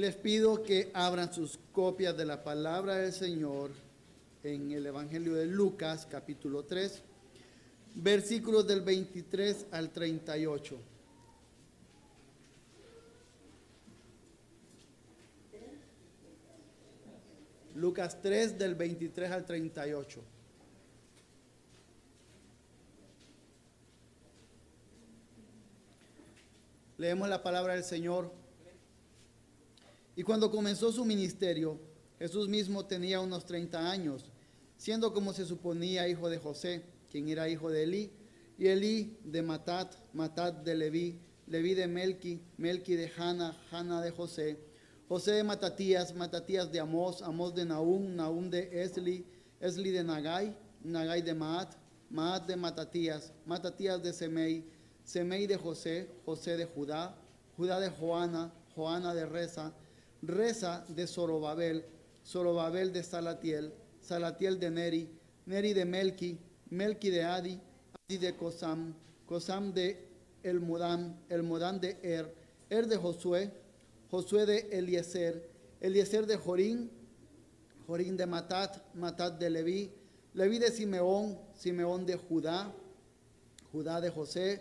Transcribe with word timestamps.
les 0.00 0.16
pido 0.16 0.62
que 0.62 0.90
abran 0.94 1.30
sus 1.30 1.58
copias 1.72 2.16
de 2.16 2.24
la 2.24 2.42
palabra 2.42 2.96
del 2.96 3.12
Señor 3.12 3.70
en 4.42 4.72
el 4.72 4.86
Evangelio 4.86 5.34
de 5.34 5.44
Lucas, 5.44 6.06
capítulo 6.10 6.64
3, 6.64 7.02
versículos 7.96 8.66
del 8.66 8.80
23 8.80 9.66
al 9.72 9.90
38. 9.90 10.80
Lucas 17.74 18.22
3 18.22 18.58
del 18.58 18.74
23 18.76 19.30
al 19.30 19.44
38. 19.44 20.22
Leemos 26.96 27.28
la 27.28 27.42
palabra 27.42 27.74
del 27.74 27.84
Señor. 27.84 28.39
Y 30.16 30.22
cuando 30.22 30.50
comenzó 30.50 30.92
su 30.92 31.04
ministerio, 31.04 31.78
Jesús 32.18 32.48
mismo 32.48 32.84
tenía 32.84 33.20
unos 33.20 33.44
30 33.46 33.90
años, 33.90 34.30
siendo 34.76 35.12
como 35.12 35.32
se 35.32 35.46
suponía 35.46 36.08
hijo 36.08 36.28
de 36.28 36.38
José, 36.38 36.82
quien 37.10 37.28
era 37.28 37.48
hijo 37.48 37.70
de 37.70 37.84
Elí, 37.84 38.12
y 38.58 38.66
Elí 38.66 39.16
de 39.24 39.42
Matat, 39.42 39.94
Matat 40.12 40.62
de 40.62 40.74
Leví, 40.74 41.18
Leví 41.46 41.74
de 41.74 41.86
Melqui, 41.86 42.42
Melqui 42.58 42.94
de 42.94 43.10
Hanna, 43.16 43.56
Hanna 43.70 44.02
de 44.02 44.10
José, 44.10 44.58
José 45.08 45.32
de 45.32 45.44
Matatías, 45.44 46.14
Matatías 46.14 46.70
de 46.70 46.78
Amós, 46.78 47.22
Amós 47.22 47.54
de 47.54 47.64
Naúm, 47.64 48.14
Naúm 48.14 48.50
de 48.50 48.82
Esli, 48.82 49.26
Esli 49.58 49.90
de 49.90 50.04
Nagai, 50.04 50.54
Nagai 50.84 51.22
de 51.22 51.34
Maat, 51.34 51.74
Maat 52.10 52.46
de 52.46 52.54
Matatías, 52.54 53.32
Matatías 53.46 54.02
de 54.02 54.12
Semei, 54.12 54.64
Semei 55.02 55.46
de 55.46 55.56
José, 55.56 56.08
José 56.24 56.56
de 56.56 56.66
Judá, 56.66 57.16
Judá 57.56 57.80
de 57.80 57.90
Joana, 57.90 58.52
Joana 58.76 59.14
de 59.14 59.26
Reza, 59.26 59.72
Reza 60.22 60.84
de 60.88 61.06
Zorobabel, 61.06 61.84
Zorobabel 62.26 62.92
de 62.92 63.02
Salatiel, 63.02 63.72
Salatiel 64.00 64.58
de 64.58 64.70
Neri, 64.70 65.08
Neri 65.46 65.72
de 65.72 65.84
Melki, 65.84 66.38
Melki 66.70 67.10
de 67.10 67.24
Adi, 67.24 67.60
Adi 68.06 68.18
de 68.18 68.36
Cosam, 68.36 68.94
Cosam 69.26 69.72
de 69.72 69.96
Elmodam, 70.42 71.16
Elmodam 71.28 71.80
de 71.80 71.96
Er, 72.02 72.34
Er 72.68 72.86
de 72.86 72.96
Josué, 72.96 73.50
Josué 74.10 74.46
de 74.46 74.68
Eliezer, 74.70 75.48
Eliezer 75.80 76.26
de 76.26 76.36
Jorín, 76.36 76.90
Jorín 77.86 78.16
de 78.16 78.26
Matat, 78.26 78.82
Matat 78.94 79.38
de 79.38 79.50
Leví, 79.50 79.90
Leví 80.34 80.58
de 80.58 80.70
Simeón, 80.70 81.38
Simeón 81.54 82.06
de 82.06 82.16
Judá, 82.16 82.72
Judá 83.72 84.00
de 84.00 84.10
José, 84.10 84.60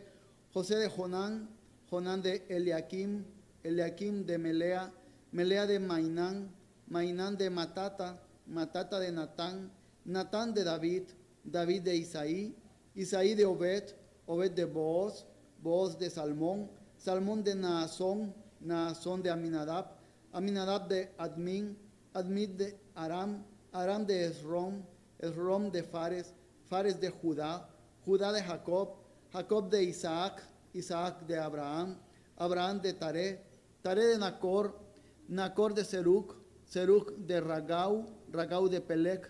José 0.53 0.77
de 0.77 0.89
Jonán, 0.89 1.49
Jonán 1.89 2.21
de 2.21 2.45
Eliakim, 2.49 3.25
Eliakim 3.63 4.25
de 4.25 4.37
Melea, 4.37 4.91
Melea 5.31 5.67
de 5.67 5.79
Mainán, 5.79 6.49
Mainán 6.87 7.37
de 7.37 7.49
Matata, 7.49 8.19
Matata 8.47 8.99
de 8.99 9.11
Natán, 9.11 9.71
Natán 10.05 10.53
de 10.53 10.63
David, 10.63 11.03
David 11.43 11.83
de 11.83 11.95
Isaí, 11.95 12.55
Isaí 12.95 13.35
de 13.35 13.45
Obed, 13.45 13.93
Obed 14.25 14.51
de 14.51 14.65
Booz, 14.65 15.25
Booz 15.61 15.97
de 15.99 16.09
Salmón, 16.09 16.69
Salmón 16.97 17.43
de 17.43 17.53
Naasón, 17.55 18.33
Naasón 18.59 19.21
de 19.21 19.29
Aminadab, 19.29 19.91
Aminadab 20.31 20.87
de 20.87 21.11
Admin, 21.17 21.77
Admin 22.13 22.57
de 22.57 22.75
Aram, 22.95 23.45
Aram 23.71 24.05
de 24.05 24.25
Esrom, 24.25 24.81
Esrom 25.19 25.71
de 25.71 25.83
Fares, 25.83 26.33
Fares 26.67 26.99
de 26.99 27.09
Judá, 27.09 27.69
Judá 28.03 28.31
de 28.31 28.41
Jacob, 28.41 28.95
Jacob 29.31 29.69
de 29.69 29.83
Isaac, 29.83 30.41
Isaac 30.73 31.25
de 31.27 31.37
Abraham, 31.37 31.97
Abraham 32.37 32.81
de 32.81 32.93
Taré, 32.93 33.43
Taré 33.81 34.05
de 34.07 34.17
Nacor, 34.17 34.88
Nacor 35.29 35.75
de 35.75 35.85
Seruc, 35.85 36.35
Seruc 36.65 37.15
de 37.15 37.39
Ragau, 37.39 38.03
Ragau 38.31 38.67
de 38.67 38.81
Pelec, 38.81 39.29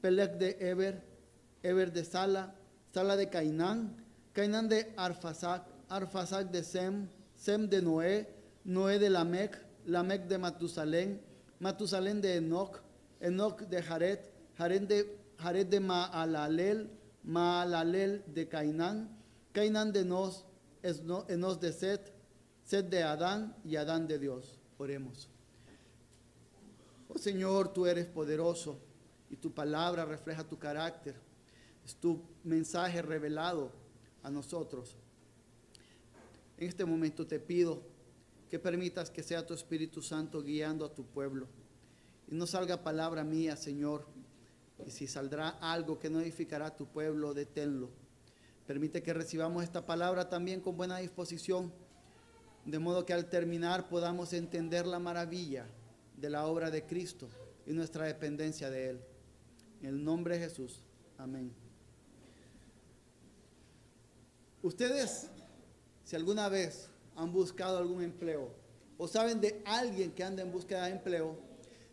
Pelec 0.00 0.38
de 0.38 0.56
Eber, 0.58 1.02
Eber 1.62 1.92
de 1.92 2.02
Sala, 2.02 2.54
Sala 2.94 3.14
de 3.14 3.28
Cainán, 3.28 4.02
Cainán 4.32 4.70
de 4.70 4.94
Arfasac, 4.96 5.66
Arfasac 5.90 6.50
de 6.50 6.64
Sem, 6.64 7.08
Sem 7.36 7.68
de 7.68 7.82
Noé, 7.82 8.26
Noé 8.64 8.98
de 8.98 9.10
Lamec, 9.10 9.60
Lamec 9.84 10.26
de 10.28 10.38
Matusalén, 10.38 11.20
Matusalén 11.60 12.22
de 12.22 12.36
Enoch, 12.36 12.80
Enoch 13.20 13.60
de 13.68 13.82
Jared, 13.82 14.20
Jared 14.56 15.66
de, 15.68 15.80
Maalalel, 15.80 16.90
Maalalel 17.22 18.24
de 18.28 18.48
Cainán, 18.48 19.10
Cainán 19.52 19.92
de 19.92 20.00
Enos, 20.00 20.46
Enos 20.82 21.60
de 21.60 21.72
Set, 21.72 22.14
Set 22.62 22.88
de 22.88 23.02
Adán 23.02 23.54
y 23.62 23.76
Adán 23.76 24.06
de 24.06 24.18
Dios. 24.18 24.58
Oremos. 24.78 25.33
Oh 27.14 27.18
Señor, 27.18 27.72
tú 27.72 27.86
eres 27.86 28.06
poderoso 28.06 28.76
y 29.30 29.36
tu 29.36 29.52
palabra 29.52 30.04
refleja 30.04 30.42
tu 30.42 30.58
carácter. 30.58 31.14
Es 31.84 31.94
tu 31.94 32.20
mensaje 32.42 33.00
revelado 33.02 33.70
a 34.24 34.30
nosotros. 34.30 34.96
En 36.58 36.68
este 36.68 36.84
momento 36.84 37.24
te 37.24 37.38
pido 37.38 37.82
que 38.50 38.58
permitas 38.58 39.10
que 39.10 39.22
sea 39.22 39.46
tu 39.46 39.54
Espíritu 39.54 40.02
Santo 40.02 40.42
guiando 40.42 40.84
a 40.84 40.92
tu 40.92 41.04
pueblo. 41.04 41.46
Y 42.26 42.34
no 42.34 42.48
salga 42.48 42.82
palabra 42.82 43.22
mía, 43.22 43.54
Señor. 43.54 44.06
Y 44.84 44.90
si 44.90 45.06
saldrá 45.06 45.50
algo 45.60 46.00
que 46.00 46.10
no 46.10 46.20
edificará 46.20 46.66
a 46.66 46.76
tu 46.76 46.86
pueblo, 46.86 47.32
deténlo. 47.32 47.90
Permite 48.66 49.04
que 49.04 49.14
recibamos 49.14 49.62
esta 49.62 49.86
palabra 49.86 50.28
también 50.28 50.60
con 50.60 50.76
buena 50.76 50.98
disposición, 50.98 51.72
de 52.64 52.78
modo 52.80 53.06
que 53.06 53.12
al 53.12 53.28
terminar 53.28 53.88
podamos 53.88 54.32
entender 54.32 54.84
la 54.84 54.98
maravilla 54.98 55.68
de 56.16 56.30
la 56.30 56.46
obra 56.46 56.70
de 56.70 56.84
Cristo 56.84 57.28
y 57.66 57.72
nuestra 57.72 58.06
dependencia 58.06 58.70
de 58.70 58.90
Él. 58.90 59.00
En 59.80 59.88
el 59.88 60.04
nombre 60.04 60.38
de 60.38 60.48
Jesús. 60.48 60.82
Amén. 61.18 61.52
Ustedes, 64.62 65.28
si 66.04 66.16
alguna 66.16 66.48
vez 66.48 66.88
han 67.16 67.32
buscado 67.32 67.78
algún 67.78 68.02
empleo 68.02 68.50
o 68.96 69.06
saben 69.06 69.40
de 69.40 69.62
alguien 69.64 70.12
que 70.12 70.24
anda 70.24 70.42
en 70.42 70.50
búsqueda 70.50 70.86
de 70.86 70.92
empleo, 70.92 71.36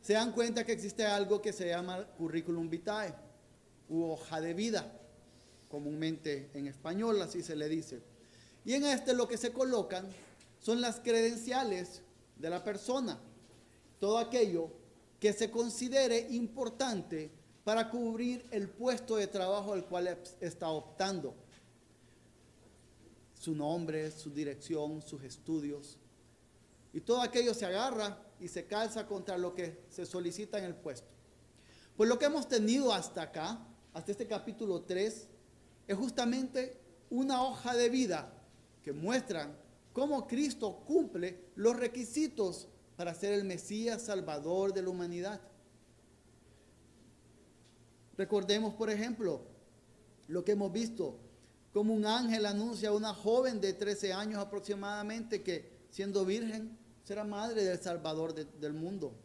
se 0.01 0.13
dan 0.13 0.31
cuenta 0.31 0.65
que 0.65 0.71
existe 0.71 1.05
algo 1.05 1.41
que 1.41 1.53
se 1.53 1.67
llama 1.67 2.05
currículum 2.17 2.69
vitae 2.69 3.13
u 3.89 4.03
hoja 4.03 4.39
de 4.39 4.53
vida, 4.53 4.91
comúnmente 5.69 6.49
en 6.53 6.67
español 6.67 7.21
así 7.21 7.43
se 7.43 7.55
le 7.55 7.67
dice. 7.67 8.01
Y 8.63 8.73
en 8.73 8.85
este 8.85 9.13
lo 9.13 9.27
que 9.27 9.37
se 9.37 9.51
colocan 9.51 10.07
son 10.59 10.81
las 10.81 10.99
credenciales 10.99 12.01
de 12.37 12.49
la 12.49 12.63
persona, 12.63 13.19
todo 14.01 14.17
aquello 14.17 14.71
que 15.19 15.31
se 15.31 15.51
considere 15.51 16.27
importante 16.31 17.29
para 17.63 17.87
cubrir 17.87 18.43
el 18.49 18.67
puesto 18.67 19.15
de 19.15 19.27
trabajo 19.27 19.73
al 19.73 19.85
cual 19.85 20.17
está 20.39 20.69
optando. 20.69 21.35
Su 23.39 23.53
nombre, 23.53 24.09
su 24.09 24.31
dirección, 24.31 25.03
sus 25.03 25.21
estudios. 25.23 25.99
Y 26.91 27.01
todo 27.01 27.21
aquello 27.21 27.53
se 27.53 27.67
agarra 27.67 28.19
y 28.39 28.47
se 28.47 28.65
calza 28.65 29.05
contra 29.05 29.37
lo 29.37 29.53
que 29.53 29.83
se 29.87 30.07
solicita 30.07 30.57
en 30.57 30.65
el 30.65 30.75
puesto. 30.75 31.07
Pues 31.95 32.09
lo 32.09 32.17
que 32.17 32.25
hemos 32.25 32.47
tenido 32.47 32.91
hasta 32.91 33.21
acá, 33.21 33.63
hasta 33.93 34.11
este 34.11 34.25
capítulo 34.25 34.81
3, 34.81 35.27
es 35.87 35.95
justamente 35.97 36.75
una 37.11 37.43
hoja 37.43 37.75
de 37.75 37.87
vida 37.89 38.33
que 38.83 38.93
muestran 38.93 39.55
cómo 39.93 40.25
Cristo 40.25 40.81
cumple 40.87 41.51
los 41.55 41.75
requisitos 41.77 42.67
para 43.01 43.15
ser 43.15 43.33
el 43.33 43.45
Mesías 43.45 44.03
Salvador 44.03 44.75
de 44.75 44.83
la 44.83 44.89
humanidad. 44.91 45.41
Recordemos, 48.15 48.75
por 48.75 48.91
ejemplo, 48.91 49.41
lo 50.27 50.45
que 50.45 50.51
hemos 50.51 50.71
visto, 50.71 51.17
como 51.73 51.95
un 51.95 52.05
ángel 52.05 52.45
anuncia 52.45 52.89
a 52.89 52.91
una 52.91 53.11
joven 53.11 53.59
de 53.59 53.73
13 53.73 54.13
años 54.13 54.37
aproximadamente 54.37 55.41
que 55.41 55.67
siendo 55.89 56.25
virgen 56.25 56.77
será 57.03 57.23
madre 57.23 57.63
del 57.63 57.79
Salvador 57.79 58.35
del 58.35 58.73
mundo. 58.73 59.15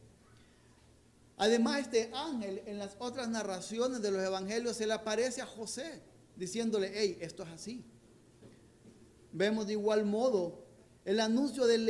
Además, 1.37 1.81
este 1.81 2.11
ángel 2.14 2.62
en 2.64 2.78
las 2.78 2.96
otras 2.99 3.28
narraciones 3.28 4.00
de 4.00 4.11
los 4.11 4.23
evangelios 4.23 4.78
se 4.78 4.87
le 4.87 4.94
aparece 4.94 5.43
a 5.43 5.46
José 5.46 6.00
diciéndole, 6.34 6.93
hey, 6.94 7.19
esto 7.20 7.43
es 7.43 7.50
así. 7.50 7.84
Vemos 9.32 9.67
de 9.67 9.75
igual 9.75 10.06
modo 10.06 10.65
el 11.06 11.20
anuncio 11.20 11.69
del, 11.69 11.88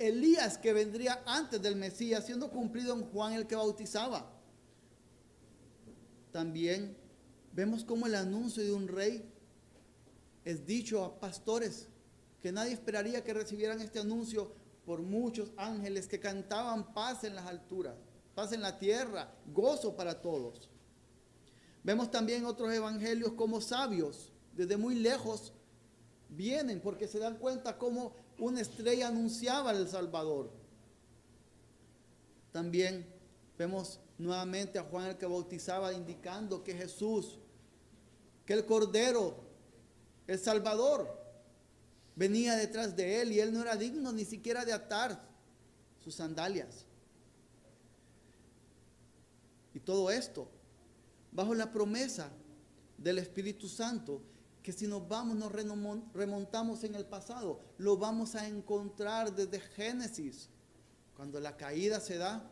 Elías 0.00 0.58
que 0.58 0.72
vendría 0.72 1.22
antes 1.26 1.62
del 1.62 1.76
Mesías 1.76 2.26
siendo 2.26 2.50
cumplido 2.50 2.92
en 2.92 3.04
Juan 3.04 3.32
el 3.34 3.46
que 3.46 3.54
bautizaba. 3.54 4.32
También 6.32 6.96
vemos 7.52 7.84
como 7.84 8.06
el 8.06 8.16
anuncio 8.16 8.64
de 8.64 8.72
un 8.72 8.88
rey 8.88 9.24
es 10.44 10.66
dicho 10.66 11.04
a 11.04 11.20
pastores 11.20 11.86
que 12.42 12.50
nadie 12.50 12.72
esperaría 12.72 13.22
que 13.22 13.32
recibieran 13.32 13.80
este 13.80 14.00
anuncio 14.00 14.52
por 14.84 15.02
muchos 15.02 15.52
ángeles 15.56 16.08
que 16.08 16.18
cantaban 16.18 16.92
paz 16.92 17.22
en 17.22 17.36
las 17.36 17.46
alturas, 17.46 17.94
paz 18.34 18.52
en 18.52 18.62
la 18.62 18.76
tierra, 18.76 19.32
gozo 19.46 19.94
para 19.94 20.20
todos. 20.20 20.68
Vemos 21.84 22.10
también 22.10 22.44
otros 22.44 22.72
evangelios 22.72 23.34
como 23.34 23.60
sabios, 23.60 24.32
desde 24.52 24.76
muy 24.76 24.96
lejos 24.96 25.52
vienen 26.28 26.80
porque 26.80 27.06
se 27.06 27.20
dan 27.20 27.38
cuenta 27.38 27.78
cómo 27.78 28.14
una 28.38 28.60
estrella 28.60 29.08
anunciaba 29.08 29.70
al 29.70 29.88
Salvador. 29.88 30.50
También 32.52 33.06
vemos 33.56 34.00
nuevamente 34.16 34.78
a 34.78 34.84
Juan 34.84 35.08
el 35.08 35.18
que 35.18 35.26
bautizaba 35.26 35.92
indicando 35.92 36.64
que 36.64 36.74
Jesús, 36.74 37.38
que 38.46 38.54
el 38.54 38.64
Cordero, 38.64 39.36
el 40.26 40.38
Salvador, 40.38 41.18
venía 42.16 42.56
detrás 42.56 42.96
de 42.96 43.22
él 43.22 43.32
y 43.32 43.40
él 43.40 43.52
no 43.52 43.62
era 43.62 43.76
digno 43.76 44.12
ni 44.12 44.24
siquiera 44.24 44.64
de 44.64 44.72
atar 44.72 45.22
sus 46.02 46.14
sandalias. 46.14 46.84
Y 49.74 49.80
todo 49.80 50.10
esto 50.10 50.48
bajo 51.30 51.54
la 51.54 51.70
promesa 51.70 52.30
del 52.96 53.18
Espíritu 53.18 53.68
Santo, 53.68 54.20
que 54.68 54.74
si 54.74 54.86
nos 54.86 55.08
vamos, 55.08 55.34
nos 55.34 55.50
remontamos 56.12 56.84
en 56.84 56.94
el 56.94 57.06
pasado, 57.06 57.58
lo 57.78 57.96
vamos 57.96 58.34
a 58.34 58.46
encontrar 58.46 59.34
desde 59.34 59.60
Génesis, 59.60 60.50
cuando 61.16 61.40
la 61.40 61.56
caída 61.56 62.00
se 62.00 62.18
da. 62.18 62.46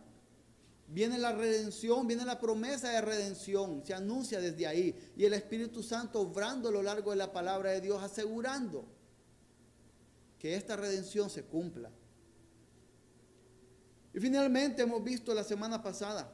Viene 0.89 1.19
la 1.19 1.33
redención, 1.33 2.07
viene 2.07 2.25
la 2.25 2.41
promesa 2.41 2.89
de 2.89 3.03
redención, 3.03 3.83
se 3.85 3.93
anuncia 3.93 4.41
desde 4.41 4.67
ahí. 4.67 5.13
Y 5.15 5.27
el 5.27 5.35
Espíritu 5.35 5.83
Santo 5.83 6.23
obrando 6.23 6.71
a 6.71 6.73
lo 6.73 6.83
largo 6.83 7.11
de 7.11 7.19
la 7.19 7.35
palabra 7.35 7.73
de 7.73 7.83
Dios, 7.83 8.03
asegurando 8.03 8.87
que 10.39 10.57
esta 10.57 10.75
redención 10.75 11.29
se 11.29 11.45
cumpla. 11.45 11.91
Y 14.15 14.21
finalmente 14.21 14.81
hemos 14.81 15.05
visto 15.05 15.35
la 15.35 15.45
semana 15.45 15.83
pasada 15.83 16.33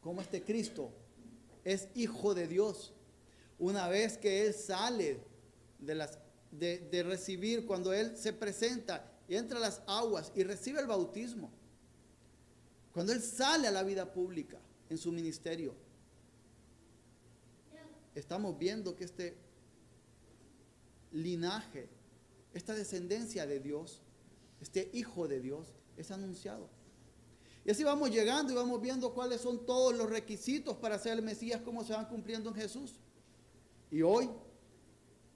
cómo 0.00 0.20
este 0.20 0.42
Cristo 0.42 0.90
es 1.62 1.86
hijo 1.94 2.34
de 2.34 2.48
Dios. 2.48 2.92
Una 3.58 3.88
vez 3.88 4.16
que 4.16 4.46
Él 4.46 4.54
sale 4.54 5.20
de, 5.78 5.94
las, 5.94 6.18
de, 6.50 7.02
recibir, 7.02 7.66
cuando 7.66 7.92
Él 7.92 8.16
se 8.16 8.32
presenta 8.32 9.10
y 9.28 9.34
entra 9.34 9.58
a 9.58 9.60
las 9.60 9.82
aguas 9.86 10.32
y 10.34 10.44
recibe 10.44 10.80
el 10.80 10.86
bautismo, 10.86 11.50
cuando 12.92 13.12
Él 13.12 13.20
sale 13.20 13.68
a 13.68 13.70
la 13.70 13.82
vida 13.82 14.12
pública 14.12 14.58
en 14.88 14.98
su 14.98 15.12
ministerio, 15.12 15.74
estamos 18.14 18.58
viendo 18.58 18.96
que 18.96 19.04
este 19.04 19.36
linaje, 21.12 21.88
esta 22.54 22.74
descendencia 22.74 23.46
de 23.46 23.60
Dios, 23.60 24.02
este 24.60 24.90
hijo 24.92 25.28
de 25.28 25.40
Dios, 25.40 25.74
es 25.96 26.10
anunciado. 26.10 26.68
Y 27.64 27.70
así 27.70 27.84
vamos 27.84 28.10
llegando 28.10 28.52
y 28.52 28.56
vamos 28.56 28.80
viendo 28.80 29.12
cuáles 29.12 29.40
son 29.40 29.66
todos 29.66 29.94
los 29.94 30.08
requisitos 30.08 30.76
para 30.76 30.98
ser 30.98 31.18
el 31.18 31.22
Mesías, 31.22 31.60
cómo 31.62 31.84
se 31.84 31.92
van 31.92 32.06
cumpliendo 32.06 32.48
en 32.50 32.56
Jesús. 32.56 32.98
Y 33.90 34.02
hoy, 34.02 34.28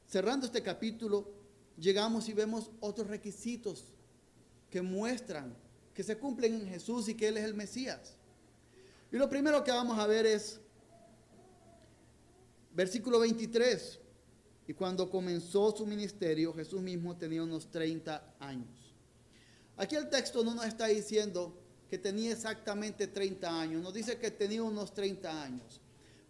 cerrando 0.06 0.46
este 0.46 0.62
capítulo, 0.62 1.32
llegamos 1.78 2.28
y 2.28 2.32
vemos 2.32 2.70
otros 2.80 3.06
requisitos 3.08 3.84
que 4.70 4.82
muestran 4.82 5.56
que 5.94 6.02
se 6.02 6.16
cumplen 6.16 6.54
en 6.54 6.68
Jesús 6.68 7.08
y 7.08 7.14
que 7.14 7.28
Él 7.28 7.36
es 7.36 7.44
el 7.44 7.54
Mesías. 7.54 8.14
Y 9.10 9.16
lo 9.16 9.28
primero 9.28 9.62
que 9.62 9.70
vamos 9.70 9.98
a 9.98 10.06
ver 10.06 10.24
es 10.26 10.58
versículo 12.74 13.20
23. 13.20 13.98
Y 14.68 14.74
cuando 14.74 15.10
comenzó 15.10 15.74
su 15.76 15.86
ministerio, 15.86 16.54
Jesús 16.54 16.80
mismo 16.80 17.16
tenía 17.16 17.42
unos 17.42 17.70
30 17.70 18.36
años. 18.38 18.94
Aquí 19.76 19.96
el 19.96 20.08
texto 20.08 20.42
no 20.44 20.54
nos 20.54 20.64
está 20.66 20.86
diciendo 20.86 21.58
que 21.90 21.98
tenía 21.98 22.32
exactamente 22.32 23.06
30 23.06 23.60
años, 23.60 23.82
nos 23.82 23.92
dice 23.92 24.16
que 24.16 24.30
tenía 24.30 24.62
unos 24.62 24.94
30 24.94 25.42
años. 25.42 25.80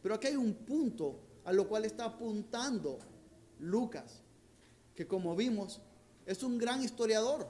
Pero 0.02 0.16
aquí 0.16 0.26
hay 0.28 0.36
un 0.36 0.54
punto 0.54 1.20
a 1.44 1.52
lo 1.52 1.68
cual 1.68 1.84
está 1.84 2.04
apuntando 2.06 2.98
Lucas, 3.58 4.22
que 4.94 5.06
como 5.06 5.34
vimos 5.34 5.80
es 6.26 6.42
un 6.42 6.58
gran 6.58 6.82
historiador. 6.82 7.48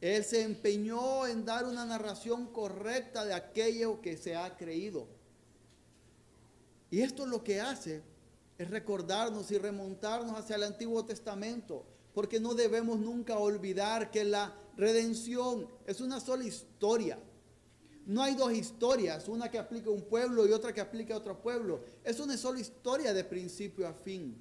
Él 0.00 0.24
se 0.24 0.42
empeñó 0.42 1.26
en 1.26 1.44
dar 1.44 1.64
una 1.64 1.84
narración 1.84 2.46
correcta 2.46 3.24
de 3.24 3.34
aquello 3.34 4.00
que 4.00 4.16
se 4.16 4.36
ha 4.36 4.56
creído. 4.56 5.08
Y 6.90 7.00
esto 7.00 7.26
lo 7.26 7.42
que 7.42 7.60
hace 7.60 8.02
es 8.58 8.70
recordarnos 8.70 9.50
y 9.50 9.58
remontarnos 9.58 10.38
hacia 10.38 10.56
el 10.56 10.64
Antiguo 10.64 11.04
Testamento, 11.04 11.84
porque 12.14 12.40
no 12.40 12.54
debemos 12.54 12.98
nunca 12.98 13.38
olvidar 13.38 14.10
que 14.10 14.24
la 14.24 14.54
redención 14.76 15.68
es 15.86 16.00
una 16.00 16.20
sola 16.20 16.44
historia. 16.44 17.18
No 18.06 18.22
hay 18.22 18.36
dos 18.36 18.52
historias, 18.52 19.28
una 19.28 19.50
que 19.50 19.58
aplica 19.58 19.90
a 19.90 19.92
un 19.92 20.02
pueblo 20.02 20.46
y 20.46 20.52
otra 20.52 20.72
que 20.72 20.80
aplica 20.80 21.14
a 21.14 21.18
otro 21.18 21.42
pueblo. 21.42 21.80
Es 22.04 22.20
una 22.20 22.36
sola 22.36 22.60
historia 22.60 23.12
de 23.12 23.24
principio 23.24 23.86
a 23.86 23.92
fin. 23.92 24.36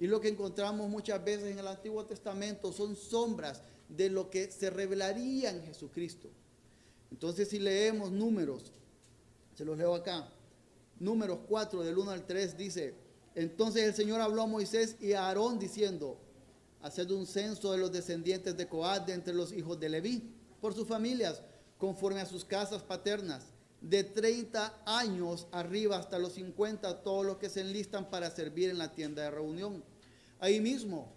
Y 0.00 0.08
lo 0.08 0.20
que 0.20 0.28
encontramos 0.28 0.88
muchas 0.88 1.24
veces 1.24 1.52
en 1.52 1.58
el 1.60 1.68
Antiguo 1.68 2.04
Testamento 2.04 2.72
son 2.72 2.96
sombras 2.96 3.62
de 3.88 4.10
lo 4.10 4.28
que 4.28 4.50
se 4.50 4.70
revelaría 4.70 5.50
en 5.50 5.62
Jesucristo. 5.62 6.28
Entonces 7.12 7.48
si 7.48 7.60
leemos 7.60 8.10
números, 8.10 8.72
se 9.54 9.64
los 9.64 9.78
leo 9.78 9.94
acá, 9.94 10.28
números 10.98 11.38
4 11.48 11.84
del 11.84 11.96
1 11.96 12.10
al 12.10 12.26
3 12.26 12.56
dice, 12.56 12.94
entonces 13.36 13.84
el 13.84 13.94
Señor 13.94 14.20
habló 14.20 14.42
a 14.42 14.46
Moisés 14.48 14.96
y 15.00 15.12
a 15.12 15.28
Aarón 15.28 15.60
diciendo, 15.60 16.18
haced 16.82 17.08
un 17.12 17.26
censo 17.26 17.70
de 17.70 17.78
los 17.78 17.92
descendientes 17.92 18.56
de 18.56 18.66
Coat 18.66 19.06
de 19.06 19.12
entre 19.12 19.32
los 19.32 19.52
hijos 19.52 19.78
de 19.78 19.88
Leví, 19.88 20.34
por 20.60 20.74
sus 20.74 20.88
familias, 20.88 21.40
conforme 21.78 22.20
a 22.20 22.26
sus 22.26 22.44
casas 22.44 22.82
paternas, 22.82 23.44
de 23.80 24.02
30 24.02 24.82
años 24.86 25.46
arriba 25.52 25.98
hasta 25.98 26.18
los 26.18 26.32
50, 26.34 27.02
todos 27.02 27.26
los 27.26 27.36
que 27.36 27.50
se 27.50 27.60
enlistan 27.60 28.08
para 28.08 28.30
servir 28.30 28.70
en 28.70 28.78
la 28.78 28.92
tienda 28.92 29.22
de 29.22 29.30
reunión. 29.30 29.84
Ahí 30.38 30.60
mismo, 30.60 31.12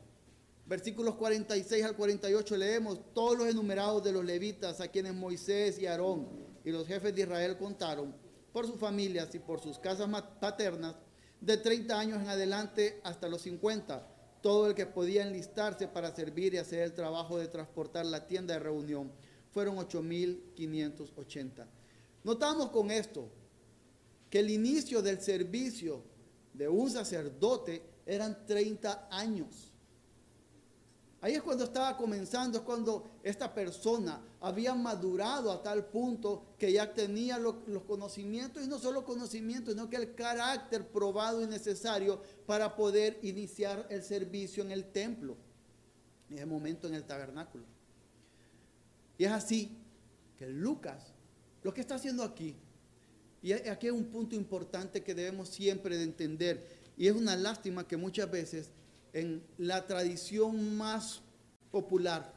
versículos 0.65 1.15
46 1.15 1.83
al 1.85 1.95
48 1.95 2.57
leemos, 2.57 2.99
todos 3.13 3.37
los 3.37 3.47
enumerados 3.47 4.03
de 4.03 4.11
los 4.11 4.25
levitas 4.25 4.81
a 4.81 4.89
quienes 4.89 5.13
Moisés 5.13 5.79
y 5.79 5.85
Aarón 5.85 6.27
y 6.65 6.71
los 6.71 6.85
jefes 6.85 7.15
de 7.15 7.21
Israel 7.21 7.57
contaron, 7.57 8.13
por 8.51 8.67
sus 8.67 8.79
familias 8.79 9.33
y 9.33 9.39
por 9.39 9.61
sus 9.61 9.79
casas 9.79 10.09
paternas, 10.41 10.95
de 11.39 11.55
30 11.55 11.97
años 11.97 12.21
en 12.21 12.29
adelante 12.29 12.99
hasta 13.03 13.29
los 13.29 13.43
50 13.43 14.15
todo 14.41 14.67
el 14.67 14.75
que 14.75 14.85
podía 14.85 15.23
enlistarse 15.23 15.87
para 15.87 16.15
servir 16.15 16.53
y 16.53 16.57
hacer 16.57 16.79
el 16.79 16.93
trabajo 16.93 17.37
de 17.37 17.47
transportar 17.47 18.05
la 18.05 18.27
tienda 18.27 18.53
de 18.53 18.59
reunión. 18.61 19.11
Fueron 19.57 19.77
8.580. 19.77 21.65
Notamos 22.23 22.69
con 22.69 22.91
esto 22.91 23.27
que 24.29 24.37
el 24.37 24.51
inicio 24.51 25.01
del 25.01 25.19
servicio 25.19 26.03
de 26.53 26.69
un 26.69 26.91
sacerdote 26.91 27.81
eran 28.05 28.45
30 28.45 29.07
años. 29.09 29.73
Ahí 31.21 31.33
es 31.33 31.41
cuando 31.41 31.63
estaba 31.63 31.97
comenzando, 31.97 32.59
es 32.59 32.63
cuando 32.63 33.09
esta 33.23 33.51
persona 33.51 34.21
había 34.41 34.75
madurado 34.75 35.51
a 35.51 35.63
tal 35.63 35.87
punto 35.87 36.43
que 36.59 36.71
ya 36.71 36.93
tenía 36.93 37.39
los 37.39 37.55
conocimientos, 37.87 38.63
y 38.63 38.67
no 38.67 38.77
solo 38.77 39.03
conocimientos, 39.03 39.73
sino 39.73 39.89
que 39.89 39.95
el 39.95 40.13
carácter 40.13 40.87
probado 40.87 41.41
y 41.41 41.47
necesario 41.47 42.21
para 42.45 42.75
poder 42.75 43.17
iniciar 43.23 43.87
el 43.89 44.03
servicio 44.03 44.63
en 44.63 44.69
el 44.69 44.91
templo, 44.91 45.35
en 46.29 46.37
ese 46.37 46.45
momento 46.45 46.85
en 46.87 46.93
el 46.93 47.05
tabernáculo. 47.05 47.76
Y 49.17 49.25
es 49.25 49.31
así 49.31 49.77
que 50.37 50.47
Lucas, 50.47 51.13
lo 51.63 51.73
que 51.73 51.81
está 51.81 51.95
haciendo 51.95 52.23
aquí, 52.23 52.55
y 53.41 53.53
aquí 53.53 53.87
hay 53.87 53.91
un 53.91 54.05
punto 54.05 54.35
importante 54.35 55.03
que 55.03 55.15
debemos 55.15 55.49
siempre 55.49 55.97
de 55.97 56.03
entender, 56.03 56.67
y 56.97 57.07
es 57.07 57.15
una 57.15 57.35
lástima 57.35 57.87
que 57.87 57.97
muchas 57.97 58.29
veces 58.29 58.71
en 59.13 59.43
la 59.57 59.85
tradición 59.85 60.75
más 60.77 61.21
popular 61.71 62.33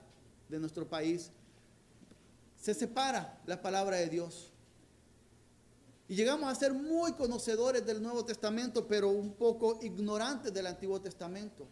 de 0.49 0.59
nuestro 0.59 0.89
país, 0.89 1.31
se 2.57 2.75
separa 2.75 3.41
la 3.47 3.61
palabra 3.63 3.97
de 3.97 4.09
Dios. 4.09 4.53
Y 6.09 6.15
llegamos 6.15 6.51
a 6.51 6.55
ser 6.55 6.75
muy 6.75 7.13
conocedores 7.13 7.87
del 7.87 8.03
Nuevo 8.03 8.25
Testamento, 8.25 8.87
pero 8.87 9.11
un 9.11 9.33
poco 9.35 9.79
ignorantes 9.83 10.53
del 10.53 10.67
Antiguo 10.67 11.01
Testamento. 11.01 11.69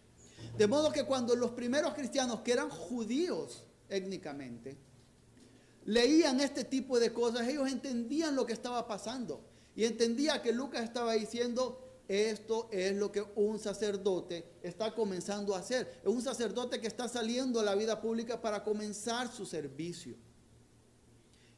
De 0.57 0.67
modo 0.67 0.93
que 0.93 1.05
cuando 1.05 1.35
los 1.35 1.50
primeros 1.50 1.95
cristianos, 1.95 2.41
que 2.41 2.53
eran 2.53 2.71
judíos 2.71 3.65
étnicamente, 3.88 4.77
leían 5.88 6.38
este 6.40 6.64
tipo 6.64 7.00
de 7.00 7.14
cosas, 7.14 7.49
ellos 7.49 7.66
entendían 7.66 8.37
lo 8.37 8.45
que 8.45 8.52
estaba 8.52 8.87
pasando. 8.87 9.42
Y 9.75 9.87
entendía 9.87 10.42
que 10.42 10.52
Lucas 10.52 10.85
estaba 10.85 11.14
diciendo, 11.14 11.83
esto 12.07 12.68
es 12.71 12.95
lo 12.95 13.11
que 13.11 13.25
un 13.37 13.59
sacerdote 13.59 14.45
está 14.62 14.95
comenzando 14.95 15.54
a 15.54 15.61
hacer. 15.61 16.00
Es 16.02 16.09
un 16.09 16.21
sacerdote 16.21 16.78
que 16.78 16.88
está 16.88 17.09
saliendo 17.09 17.59
a 17.59 17.62
la 17.62 17.75
vida 17.75 18.02
pública 18.02 18.38
para 18.38 18.62
comenzar 18.62 19.33
su 19.33 19.47
servicio. 19.47 20.14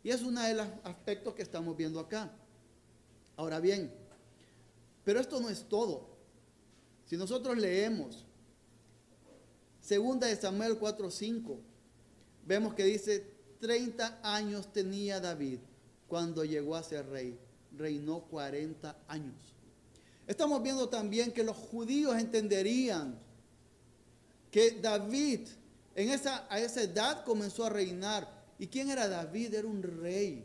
Y 0.05 0.11
es 0.11 0.23
uno 0.23 0.41
de 0.43 0.55
los 0.55 0.69
aspectos 0.85 1.35
que 1.35 1.43
estamos 1.43 1.77
viendo 1.77 1.99
acá. 1.99 2.33
Ahora 3.37 3.59
bien, 3.59 3.93
pero 5.03 5.19
esto 5.19 5.41
no 5.41 5.49
es 5.49 5.69
todo. 5.69 6.09
Si 7.05 7.17
nosotros 7.17 7.59
leemos 7.59 8.25
segunda 9.81 10.29
de 10.29 10.37
Samuel 10.37 10.79
4:5, 10.79 11.59
vemos 12.47 12.75
que 12.75 12.85
dice 12.85 13.30
30 13.61 14.21
años 14.23 14.73
tenía 14.73 15.21
David 15.21 15.59
cuando 16.09 16.45
llegó 16.45 16.77
a 16.77 16.83
ser 16.83 17.09
rey. 17.09 17.39
Reinó 17.77 18.21
40 18.23 18.97
años. 19.07 19.35
Estamos 20.27 20.63
viendo 20.63 20.89
también 20.89 21.33
que 21.33 21.45
los 21.45 21.57
judíos 21.57 22.17
entenderían 22.17 23.19
que 24.51 24.73
David 24.81 25.49
en 25.95 26.11
esa, 26.11 26.47
a 26.49 26.59
esa 26.59 26.83
edad 26.83 27.25
comenzó 27.25 27.65
a 27.67 27.71
reinar 27.71 28.41
¿Y 28.61 28.67
quién 28.67 28.91
era 28.91 29.09
David? 29.09 29.55
Era 29.55 29.67
un 29.67 29.83
rey. 29.83 30.45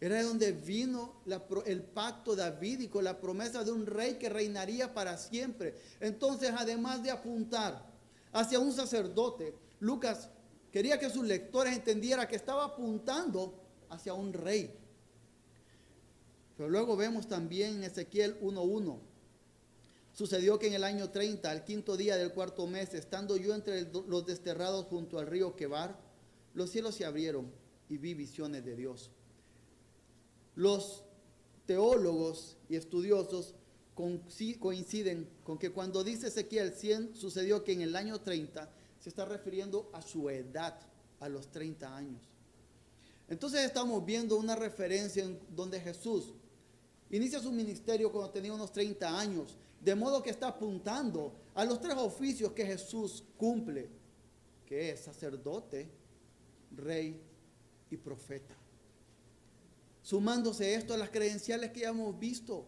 Era 0.00 0.16
de 0.16 0.22
donde 0.22 0.52
vino 0.52 1.20
el 1.66 1.82
pacto 1.82 2.34
davídico, 2.34 3.02
la 3.02 3.20
promesa 3.20 3.62
de 3.64 3.70
un 3.70 3.84
rey 3.84 4.14
que 4.14 4.30
reinaría 4.30 4.94
para 4.94 5.18
siempre. 5.18 5.74
Entonces, 6.00 6.52
además 6.56 7.02
de 7.02 7.10
apuntar 7.10 7.84
hacia 8.32 8.58
un 8.58 8.72
sacerdote, 8.72 9.54
Lucas 9.78 10.30
quería 10.76 10.98
que 10.98 11.08
sus 11.08 11.24
lectores 11.24 11.74
entendieran 11.74 12.28
que 12.28 12.36
estaba 12.36 12.66
apuntando 12.66 13.54
hacia 13.88 14.12
un 14.12 14.34
rey. 14.34 14.70
Pero 16.54 16.68
luego 16.68 16.98
vemos 16.98 17.26
también 17.26 17.76
en 17.76 17.84
Ezequiel 17.84 18.38
1.1. 18.42 18.98
Sucedió 20.12 20.58
que 20.58 20.66
en 20.66 20.74
el 20.74 20.84
año 20.84 21.08
30, 21.08 21.50
al 21.50 21.64
quinto 21.64 21.96
día 21.96 22.18
del 22.18 22.34
cuarto 22.34 22.66
mes, 22.66 22.92
estando 22.92 23.38
yo 23.38 23.54
entre 23.54 23.90
los 23.90 24.26
desterrados 24.26 24.84
junto 24.84 25.18
al 25.18 25.26
río 25.26 25.56
Quebar, 25.56 25.98
los 26.52 26.68
cielos 26.68 26.94
se 26.94 27.06
abrieron 27.06 27.50
y 27.88 27.96
vi 27.96 28.12
visiones 28.12 28.62
de 28.62 28.76
Dios. 28.76 29.10
Los 30.56 31.04
teólogos 31.64 32.58
y 32.68 32.76
estudiosos 32.76 33.54
coinciden 33.94 35.26
con 35.42 35.56
que 35.56 35.70
cuando 35.70 36.04
dice 36.04 36.26
Ezequiel 36.26 36.74
100 36.74 37.16
sucedió 37.16 37.64
que 37.64 37.72
en 37.72 37.80
el 37.80 37.96
año 37.96 38.20
30 38.20 38.70
se 39.06 39.10
está 39.10 39.24
refiriendo 39.24 39.88
a 39.92 40.02
su 40.02 40.28
edad, 40.28 40.76
a 41.20 41.28
los 41.28 41.46
30 41.52 41.96
años. 41.96 42.20
Entonces 43.28 43.60
estamos 43.60 44.04
viendo 44.04 44.36
una 44.36 44.56
referencia 44.56 45.22
en 45.22 45.38
donde 45.54 45.80
Jesús 45.80 46.34
inicia 47.10 47.38
su 47.38 47.52
ministerio 47.52 48.10
cuando 48.10 48.32
tenía 48.32 48.52
unos 48.52 48.72
30 48.72 49.16
años, 49.16 49.56
de 49.80 49.94
modo 49.94 50.24
que 50.24 50.30
está 50.30 50.48
apuntando 50.48 51.36
a 51.54 51.64
los 51.64 51.80
tres 51.80 51.94
oficios 51.96 52.50
que 52.50 52.66
Jesús 52.66 53.22
cumple, 53.36 53.88
que 54.66 54.90
es 54.90 55.04
sacerdote, 55.04 55.88
rey 56.72 57.22
y 57.88 57.96
profeta. 57.96 58.56
Sumándose 60.02 60.74
esto 60.74 60.94
a 60.94 60.96
las 60.96 61.10
credenciales 61.10 61.70
que 61.70 61.82
ya 61.82 61.90
hemos 61.90 62.18
visto, 62.18 62.66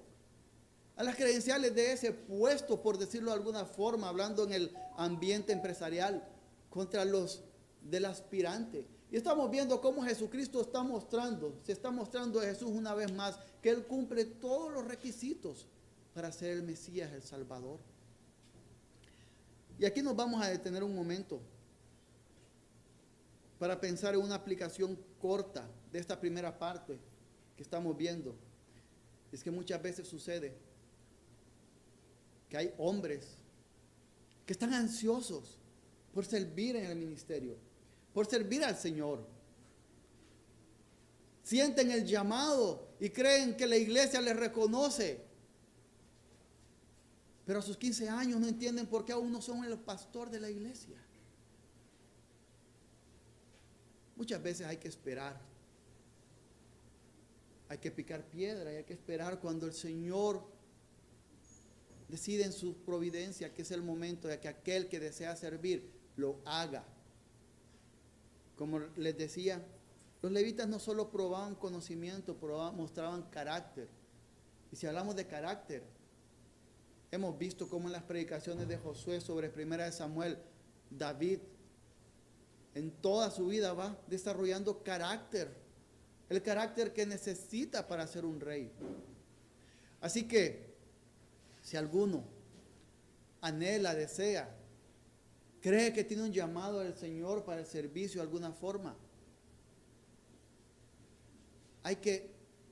a 0.98 1.04
las 1.04 1.14
credenciales 1.14 1.72
de 1.76 1.92
ese 1.92 2.10
puesto, 2.12 2.82
por 2.82 2.98
decirlo 2.98 3.30
de 3.30 3.36
alguna 3.36 3.64
forma, 3.64 4.08
hablando 4.08 4.42
en 4.42 4.52
el 4.52 4.76
ambiente 4.96 5.52
empresarial, 5.52 6.28
contra 6.70 7.04
los 7.04 7.44
del 7.82 8.04
aspirante. 8.04 8.84
Y 9.08 9.16
estamos 9.16 9.48
viendo 9.48 9.80
cómo 9.80 10.02
Jesucristo 10.02 10.60
está 10.60 10.82
mostrando, 10.82 11.56
se 11.62 11.70
está 11.70 11.92
mostrando 11.92 12.40
a 12.40 12.42
Jesús 12.42 12.70
una 12.72 12.94
vez 12.94 13.12
más, 13.12 13.38
que 13.62 13.70
Él 13.70 13.86
cumple 13.86 14.24
todos 14.24 14.72
los 14.72 14.84
requisitos 14.88 15.68
para 16.14 16.32
ser 16.32 16.50
el 16.50 16.64
Mesías, 16.64 17.12
el 17.12 17.22
Salvador. 17.22 17.78
Y 19.78 19.84
aquí 19.84 20.02
nos 20.02 20.16
vamos 20.16 20.42
a 20.42 20.48
detener 20.48 20.82
un 20.82 20.96
momento 20.96 21.40
para 23.60 23.80
pensar 23.80 24.14
en 24.14 24.20
una 24.20 24.34
aplicación 24.34 24.98
corta 25.20 25.70
de 25.92 26.00
esta 26.00 26.18
primera 26.18 26.58
parte 26.58 26.98
que 27.56 27.62
estamos 27.62 27.96
viendo. 27.96 28.34
Es 29.30 29.44
que 29.44 29.52
muchas 29.52 29.80
veces 29.80 30.08
sucede 30.08 30.66
que 32.48 32.56
hay 32.56 32.74
hombres 32.78 33.36
que 34.46 34.52
están 34.52 34.72
ansiosos 34.72 35.58
por 36.14 36.24
servir 36.24 36.76
en 36.76 36.86
el 36.86 36.96
ministerio, 36.96 37.56
por 38.14 38.26
servir 38.26 38.64
al 38.64 38.76
Señor. 38.76 39.26
Sienten 41.42 41.90
el 41.90 42.04
llamado 42.04 42.88
y 43.00 43.10
creen 43.10 43.56
que 43.56 43.66
la 43.66 43.76
iglesia 43.76 44.20
les 44.20 44.36
reconoce. 44.36 45.24
Pero 47.44 47.60
a 47.60 47.62
sus 47.62 47.76
15 47.76 48.08
años 48.08 48.40
no 48.40 48.46
entienden 48.46 48.86
por 48.86 49.04
qué 49.04 49.12
aún 49.12 49.32
no 49.32 49.40
son 49.40 49.64
el 49.64 49.78
pastor 49.78 50.30
de 50.30 50.40
la 50.40 50.50
iglesia. 50.50 50.96
Muchas 54.16 54.42
veces 54.42 54.66
hay 54.66 54.76
que 54.76 54.88
esperar. 54.88 55.40
Hay 57.68 57.78
que 57.78 57.90
picar 57.90 58.24
piedra 58.24 58.72
y 58.72 58.76
hay 58.76 58.84
que 58.84 58.94
esperar 58.94 59.38
cuando 59.38 59.66
el 59.66 59.72
Señor 59.72 60.42
decide 62.08 62.44
en 62.44 62.52
su 62.52 62.74
providencia 62.84 63.54
que 63.54 63.62
es 63.62 63.70
el 63.70 63.82
momento 63.82 64.28
de 64.28 64.40
que 64.40 64.48
aquel 64.48 64.88
que 64.88 65.00
desea 65.00 65.36
servir 65.36 65.90
lo 66.16 66.40
haga. 66.44 66.84
Como 68.56 68.80
les 68.96 69.16
decía, 69.16 69.64
los 70.22 70.32
levitas 70.32 70.68
no 70.68 70.78
solo 70.78 71.10
probaban 71.10 71.54
conocimiento, 71.54 72.36
probaban, 72.36 72.76
mostraban 72.76 73.22
carácter. 73.30 73.88
Y 74.72 74.76
si 74.76 74.86
hablamos 74.86 75.14
de 75.16 75.26
carácter, 75.26 75.82
hemos 77.10 77.38
visto 77.38 77.68
cómo 77.68 77.86
en 77.86 77.92
las 77.92 78.02
predicaciones 78.02 78.66
de 78.68 78.78
Josué 78.78 79.20
sobre 79.20 79.48
Primera 79.48 79.84
de 79.84 79.92
Samuel, 79.92 80.38
David 80.90 81.38
en 82.74 82.90
toda 82.90 83.30
su 83.30 83.46
vida 83.46 83.72
va 83.72 83.98
desarrollando 84.06 84.82
carácter, 84.82 85.50
el 86.28 86.42
carácter 86.42 86.92
que 86.92 87.06
necesita 87.06 87.88
para 87.88 88.06
ser 88.06 88.24
un 88.24 88.40
rey. 88.40 88.70
Así 90.00 90.28
que, 90.28 90.67
si 91.68 91.76
alguno 91.76 92.24
anhela, 93.42 93.94
desea, 93.94 94.48
cree 95.60 95.92
que 95.92 96.02
tiene 96.02 96.22
un 96.22 96.32
llamado 96.32 96.80
del 96.80 96.94
Señor 96.94 97.44
para 97.44 97.60
el 97.60 97.66
servicio 97.66 98.22
de 98.22 98.26
alguna 98.26 98.52
forma, 98.52 98.96
hay 101.82 101.96
que 101.96 102.30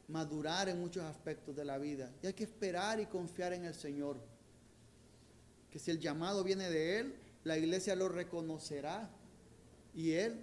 madurar 0.09 0.71
en 0.71 0.81
muchos 0.81 1.05
aspectos 1.05 1.55
de 1.55 1.67
la 1.67 1.77
vida 1.77 2.11
y 2.23 2.29
hay 2.29 2.33
que 2.33 2.45
esperar 2.45 2.99
y 2.99 3.05
confiar 3.05 3.53
en 3.53 3.67
el 3.67 3.75
Señor. 3.75 4.17
Que 5.71 5.79
si 5.79 5.91
el 5.91 6.01
llamado 6.01 6.43
viene 6.43 6.71
de 6.71 7.01
Él, 7.01 7.17
la 7.45 7.59
iglesia 7.59 7.95
lo 7.97 8.09
reconocerá 8.09 9.11
y 9.95 10.13
Él 10.13 10.41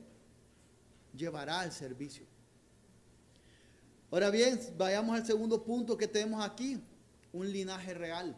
llevará 1.17 1.61
al 1.61 1.71
servicio. 1.71 2.27
Ahora 4.11 4.29
bien, 4.29 4.59
vayamos 4.77 5.15
al 5.15 5.25
segundo 5.25 5.63
punto 5.63 5.97
que 5.97 6.07
tenemos 6.07 6.45
aquí, 6.45 6.79
un 7.31 7.51
linaje 7.51 7.95
real. 7.95 8.37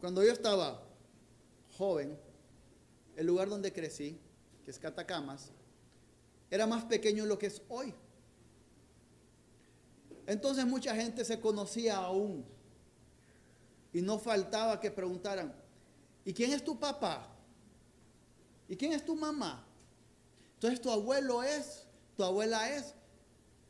Cuando 0.00 0.22
yo 0.22 0.32
estaba 0.32 0.82
joven, 1.76 2.18
el 3.16 3.26
lugar 3.26 3.48
donde 3.48 3.72
crecí, 3.72 4.18
que 4.64 4.70
es 4.70 4.78
Catacamas, 4.78 5.50
era 6.50 6.66
más 6.66 6.84
pequeño 6.84 7.24
de 7.24 7.28
lo 7.28 7.38
que 7.38 7.46
es 7.46 7.62
hoy. 7.68 7.94
Entonces 10.26 10.66
mucha 10.66 10.94
gente 10.94 11.24
se 11.24 11.40
conocía 11.40 11.96
aún. 11.96 12.44
Y 13.92 14.02
no 14.02 14.18
faltaba 14.18 14.78
que 14.78 14.90
preguntaran, 14.90 15.54
¿y 16.24 16.32
quién 16.32 16.52
es 16.52 16.62
tu 16.62 16.78
papá? 16.78 17.26
¿Y 18.68 18.76
quién 18.76 18.92
es 18.92 19.04
tu 19.04 19.16
mamá? 19.16 19.66
Entonces 20.54 20.80
tu 20.80 20.90
abuelo 20.90 21.42
es, 21.42 21.86
tu 22.16 22.22
abuela 22.22 22.74
es. 22.74 22.94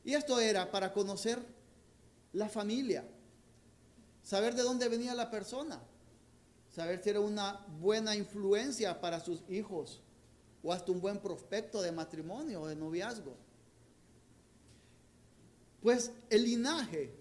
Y 0.05 0.15
esto 0.15 0.41
era 0.41 0.71
para 0.71 0.93
conocer 0.93 1.39
la 2.33 2.49
familia, 2.49 3.05
saber 4.23 4.55
de 4.55 4.63
dónde 4.63 4.89
venía 4.89 5.15
la 5.15 5.31
persona, 5.31 5.81
saber 6.79 7.03
si 7.03 7.11
era 7.11 7.21
una 7.21 7.67
buena 7.81 8.15
influencia 8.15 9.01
para 9.01 9.19
sus 9.19 9.43
hijos 9.49 10.01
o 10.63 10.73
hasta 10.73 10.93
un 10.93 11.01
buen 11.01 11.19
prospecto 11.19 11.83
de 11.83 11.91
matrimonio 11.91 12.63
o 12.63 12.69
de 12.69 12.77
noviazgo. 12.77 13.37
Pues 15.83 16.13
el 16.31 16.45
linaje, 16.45 17.13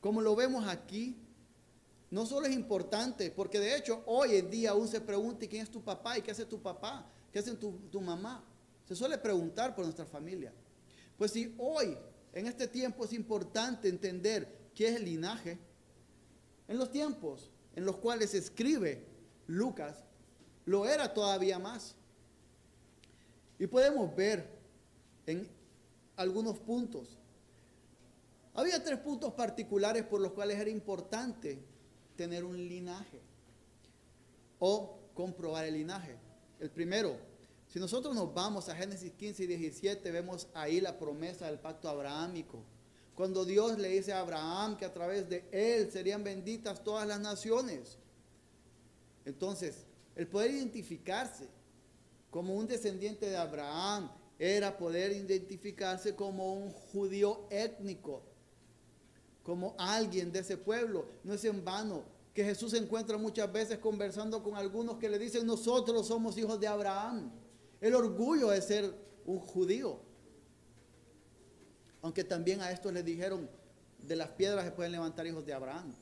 como 0.00 0.20
lo 0.20 0.34
vemos 0.34 0.66
aquí, 0.66 1.16
no 2.10 2.26
solo 2.26 2.46
es 2.46 2.54
importante, 2.54 3.30
porque 3.30 3.60
de 3.60 3.76
hecho 3.76 4.02
hoy 4.06 4.34
en 4.34 4.50
día 4.50 4.70
aún 4.70 4.88
se 4.88 5.00
pregunta 5.00 5.46
quién 5.48 5.62
es 5.62 5.70
tu 5.70 5.82
papá 5.82 6.18
y 6.18 6.22
qué 6.22 6.32
hace 6.32 6.44
tu 6.44 6.60
papá, 6.60 7.08
qué 7.32 7.38
hace 7.38 7.54
tu, 7.54 7.72
tu 7.88 8.00
mamá. 8.00 8.44
Se 8.84 8.96
suele 8.96 9.16
preguntar 9.16 9.76
por 9.76 9.84
nuestra 9.84 10.06
familia. 10.06 10.52
Pues 11.16 11.30
si 11.30 11.54
hoy, 11.58 11.96
en 12.32 12.48
este 12.48 12.66
tiempo, 12.66 13.04
es 13.04 13.12
importante 13.12 13.88
entender 13.88 14.70
qué 14.74 14.88
es 14.88 14.96
el 14.96 15.04
linaje, 15.04 15.56
en 16.66 16.78
los 16.78 16.90
tiempos 16.90 17.52
en 17.76 17.84
los 17.84 17.96
cuales 17.96 18.34
escribe 18.34 19.04
Lucas, 19.46 20.04
lo 20.64 20.86
era 20.86 21.12
todavía 21.12 21.58
más. 21.58 21.94
Y 23.58 23.66
podemos 23.66 24.14
ver 24.14 24.48
en 25.26 25.48
algunos 26.16 26.58
puntos. 26.58 27.18
Había 28.54 28.82
tres 28.82 28.98
puntos 28.98 29.32
particulares 29.32 30.04
por 30.04 30.20
los 30.20 30.32
cuales 30.32 30.58
era 30.58 30.70
importante 30.70 31.58
tener 32.16 32.44
un 32.44 32.56
linaje 32.56 33.20
o 34.58 34.98
comprobar 35.14 35.64
el 35.64 35.74
linaje. 35.74 36.16
El 36.60 36.70
primero, 36.70 37.16
si 37.68 37.80
nosotros 37.80 38.14
nos 38.14 38.32
vamos 38.32 38.68
a 38.68 38.76
Génesis 38.76 39.12
15 39.12 39.44
y 39.44 39.46
17, 39.48 40.10
vemos 40.12 40.46
ahí 40.54 40.80
la 40.80 40.98
promesa 40.98 41.46
del 41.46 41.58
pacto 41.58 41.88
abrahámico. 41.88 42.62
Cuando 43.14 43.44
Dios 43.44 43.78
le 43.78 43.88
dice 43.88 44.12
a 44.12 44.20
Abraham 44.20 44.76
que 44.76 44.84
a 44.84 44.92
través 44.92 45.28
de 45.28 45.44
él 45.52 45.90
serían 45.90 46.24
benditas 46.24 46.82
todas 46.82 47.06
las 47.06 47.20
naciones. 47.20 47.98
Entonces, 49.24 49.86
el 50.16 50.26
poder 50.26 50.50
identificarse 50.50 51.48
como 52.30 52.54
un 52.54 52.66
descendiente 52.66 53.26
de 53.26 53.36
Abraham 53.36 54.10
era 54.38 54.76
poder 54.76 55.12
identificarse 55.12 56.14
como 56.14 56.54
un 56.54 56.70
judío 56.70 57.46
étnico 57.50 58.22
como 59.44 59.76
alguien 59.78 60.32
de 60.32 60.40
ese 60.40 60.56
pueblo. 60.56 61.06
No 61.22 61.34
es 61.34 61.44
en 61.44 61.64
vano 61.64 62.02
que 62.32 62.42
Jesús 62.42 62.72
se 62.72 62.78
encuentra 62.78 63.16
muchas 63.16 63.52
veces 63.52 63.78
conversando 63.78 64.42
con 64.42 64.56
algunos 64.56 64.96
que 64.96 65.08
le 65.08 65.18
dicen, 65.18 65.46
nosotros 65.46 66.08
somos 66.08 66.36
hijos 66.36 66.58
de 66.58 66.66
Abraham. 66.66 67.30
El 67.80 67.94
orgullo 67.94 68.48
de 68.48 68.60
ser 68.60 68.92
un 69.24 69.38
judío. 69.38 70.00
Aunque 72.04 72.22
también 72.22 72.60
a 72.60 72.70
estos 72.70 72.92
les 72.92 73.02
dijeron, 73.02 73.48
de 74.02 74.14
las 74.14 74.28
piedras 74.28 74.66
se 74.66 74.72
pueden 74.72 74.92
levantar 74.92 75.26
hijos 75.26 75.46
de 75.46 75.54
Abraham. 75.54 75.94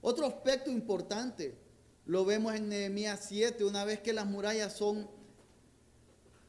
Otro 0.00 0.24
aspecto 0.24 0.70
importante 0.70 1.54
lo 2.06 2.24
vemos 2.24 2.54
en 2.54 2.70
Nehemías 2.70 3.26
7, 3.28 3.62
una 3.62 3.84
vez 3.84 4.00
que 4.00 4.14
las 4.14 4.24
murallas 4.24 4.72
son 4.72 5.06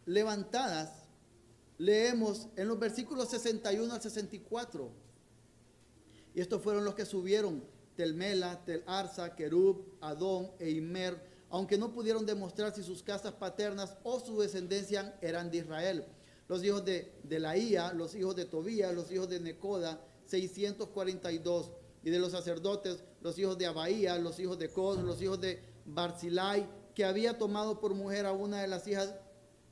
levantadas, 0.05 0.93
leemos 1.77 2.47
en 2.55 2.69
los 2.69 2.79
versículos 2.79 3.29
61 3.31 3.93
al 3.93 4.01
64. 4.01 4.89
Y 6.35 6.39
estos 6.39 6.61
fueron 6.61 6.85
los 6.85 6.95
que 6.95 7.05
subieron 7.05 7.65
Telmela, 7.97 8.63
Tel 8.63 8.85
Arsa, 8.87 9.35
Kerub, 9.35 9.97
Adón 9.99 10.51
e 10.57 10.69
Imer, 10.69 11.21
aunque 11.49 11.77
no 11.77 11.91
pudieron 11.91 12.25
demostrar 12.25 12.73
si 12.73 12.81
sus 12.81 13.03
casas 13.03 13.33
paternas 13.33 13.97
o 14.03 14.21
su 14.21 14.39
descendencia 14.39 15.17
eran 15.21 15.51
de 15.51 15.57
Israel. 15.57 16.05
Los 16.47 16.63
hijos 16.63 16.83
de, 16.83 17.13
de 17.23 17.39
Laía, 17.39 17.93
los 17.93 18.15
hijos 18.15 18.35
de 18.35 18.45
Tobías, 18.45 18.93
los 18.93 19.11
hijos 19.11 19.29
de 19.29 19.39
Necoda, 19.39 20.01
642 20.25 21.71
y 22.03 22.09
de 22.09 22.19
los 22.19 22.31
sacerdotes, 22.31 23.03
los 23.21 23.37
hijos 23.39 23.57
de 23.57 23.65
Abaía, 23.65 24.17
los 24.17 24.39
hijos 24.39 24.59
de 24.59 24.69
Cos, 24.69 24.97
los 24.99 25.21
hijos 25.21 25.39
de 25.39 25.61
Barzilai, 25.85 26.67
que 26.93 27.05
había 27.05 27.37
tomado 27.37 27.79
por 27.79 27.93
mujer 27.95 28.25
a 28.25 28.33
una 28.33 28.61
de 28.61 28.67
las 28.67 28.87
hijas, 28.87 29.15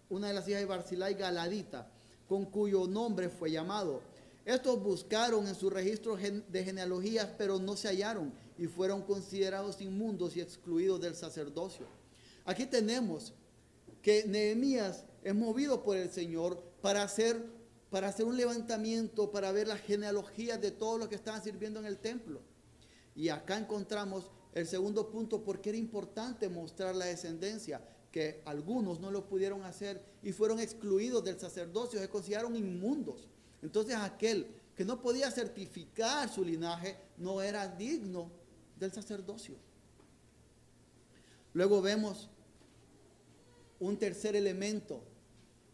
una 0.10 0.28
de 0.28 0.34
las 0.34 0.48
hijas 0.48 0.62
de 0.62 0.66
Barzilai, 0.66 1.14
Galadita, 1.14 1.92
con 2.28 2.46
cuyo 2.46 2.88
nombre 2.88 3.30
fue 3.30 3.52
llamado. 3.52 4.02
Estos 4.46 4.82
buscaron 4.82 5.48
en 5.48 5.56
su 5.56 5.70
registro 5.70 6.16
de 6.16 6.64
genealogías, 6.64 7.30
pero 7.38 7.60
no 7.60 7.76
se 7.76 7.90
hallaron 7.90 8.34
y 8.58 8.66
fueron 8.68 9.04
considerados 9.04 9.82
inmundos 9.82 10.36
y 10.36 10.42
excluidos 10.42 11.00
del 11.02 11.16
sacerdocio. 11.16 11.86
Aquí 12.46 12.66
tenemos 12.66 13.34
que 14.02 14.26
Nehemías 14.26 15.04
es 15.24 15.36
movido 15.36 15.84
por 15.84 15.98
el 15.98 16.10
Señor 16.10 16.62
para 16.82 17.04
hacer 17.04 17.62
para 17.92 18.08
hacer 18.08 18.26
un 18.26 18.38
levantamiento, 18.38 19.32
para 19.32 19.52
ver 19.52 19.68
las 19.68 19.82
genealogías 19.82 20.62
de 20.62 20.72
todos 20.72 20.98
los 20.98 21.10
que 21.10 21.16
estaban 21.16 21.44
sirviendo 21.44 21.78
en 21.82 21.86
el 21.86 21.98
templo. 21.98 22.42
Y 23.16 23.28
acá 23.28 23.58
encontramos 23.58 24.32
el 24.54 24.66
segundo 24.66 25.10
punto, 25.12 25.44
porque 25.44 25.70
era 25.70 25.78
importante 25.78 26.48
mostrar 26.48 26.96
la 26.96 27.06
descendencia, 27.06 27.86
que 28.10 28.42
algunos 28.46 29.02
no 29.02 29.12
lo 29.12 29.28
pudieron 29.28 29.64
hacer 29.64 30.02
y 30.24 30.32
fueron 30.32 30.62
excluidos 30.62 31.24
del 31.26 31.38
sacerdocio, 31.38 32.00
se 32.00 32.10
consideraron 32.10 32.56
inmundos. 32.56 33.28
Entonces 33.62 33.96
aquel 33.96 34.48
que 34.74 34.86
no 34.86 35.02
podía 35.02 35.30
certificar 35.30 36.30
su 36.30 36.46
linaje 36.46 36.98
no 37.18 37.42
era 37.42 37.68
digno 37.68 38.32
del 38.80 38.94
sacerdocio. 38.94 39.56
Luego 41.54 41.82
vemos 41.82 42.30
un 43.80 43.98
tercer 43.98 44.38
elemento 44.38 45.04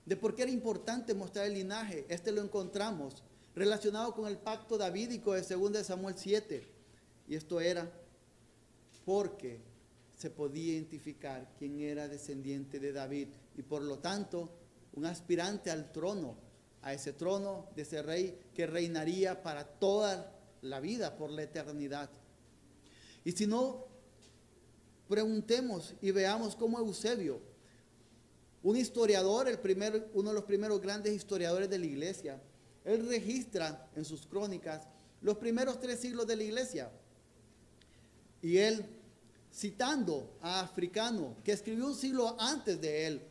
de 0.08 0.16
por 0.16 0.34
qué 0.34 0.44
era 0.44 0.52
importante 0.52 1.14
mostrar 1.14 1.48
el 1.48 1.56
linaje. 1.56 2.06
Este 2.08 2.32
lo 2.32 2.42
encontramos 2.42 3.24
relacionado 3.54 4.16
con 4.16 4.26
el 4.26 4.38
pacto 4.38 4.78
davídico 4.78 5.34
de 5.34 5.42
2 5.42 5.86
Samuel 5.86 6.16
7. 6.18 6.66
Y 7.28 7.36
esto 7.36 7.60
era 7.60 7.92
porque 9.04 9.60
se 10.16 10.30
podía 10.30 10.76
identificar 10.76 11.52
quién 11.60 11.82
era 11.82 12.08
descendiente 12.08 12.80
de 12.80 12.94
David 12.94 13.28
y 13.58 13.64
por 13.64 13.82
lo 13.82 14.00
tanto 14.00 14.50
un 14.94 15.06
aspirante 15.06 15.72
al 15.72 15.92
trono, 15.92 16.38
a 16.84 16.94
ese 16.94 17.12
trono 17.12 17.68
de 17.76 17.82
ese 17.82 18.02
rey 18.02 18.40
que 18.56 18.66
reinaría 18.66 19.44
para 19.44 19.66
toda 19.66 20.34
la 20.62 20.80
vida, 20.80 21.18
por 21.18 21.32
la 21.32 21.44
eternidad. 21.44 22.10
Y 23.26 23.34
si 23.34 23.46
no, 23.46 23.88
preguntemos 25.10 25.96
y 26.02 26.12
veamos 26.12 26.56
cómo 26.56 26.80
Eusebio 26.80 27.42
un 28.68 28.76
historiador, 28.76 29.48
el 29.48 29.60
primer, 29.60 30.10
uno 30.14 30.32
de 30.32 30.36
los 30.36 30.44
primeros 30.44 30.82
grandes 30.82 31.14
historiadores 31.14 31.70
de 31.70 31.80
la 31.80 31.86
iglesia, 31.86 32.42
él 32.84 33.08
registra 33.08 33.90
en 33.96 34.04
sus 34.04 34.28
crónicas 34.28 34.86
los 35.22 35.38
primeros 35.38 35.80
tres 35.80 36.02
siglos 36.02 36.28
de 36.28 36.36
la 36.36 36.44
iglesia. 36.44 36.92
Y 38.42 38.58
él, 38.58 38.86
citando 39.54 40.38
a 40.42 40.60
Africano, 40.60 41.38
que 41.46 41.54
escribió 41.54 41.88
un 41.88 41.96
siglo 41.96 42.36
antes 42.38 42.82
de 42.82 43.08
él, 43.08 43.22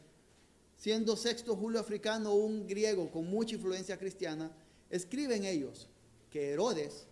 siendo 0.79 1.16
sexto 1.16 1.55
Julio 1.55 1.81
Africano 1.81 2.33
un 2.33 2.66
griego 2.66 3.11
con 3.11 3.29
mucha 3.29 3.57
influencia 3.57 3.99
cristiana, 3.99 4.51
escriben 4.88 5.44
ellos 5.44 5.87
que 6.31 6.53
Herodes, 6.53 7.09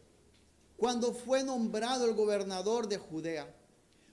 cuando 0.78 1.12
fue 1.12 1.44
nombrado 1.44 2.06
el 2.06 2.14
gobernador 2.14 2.88
de 2.88 2.96
Judea, 2.96 3.54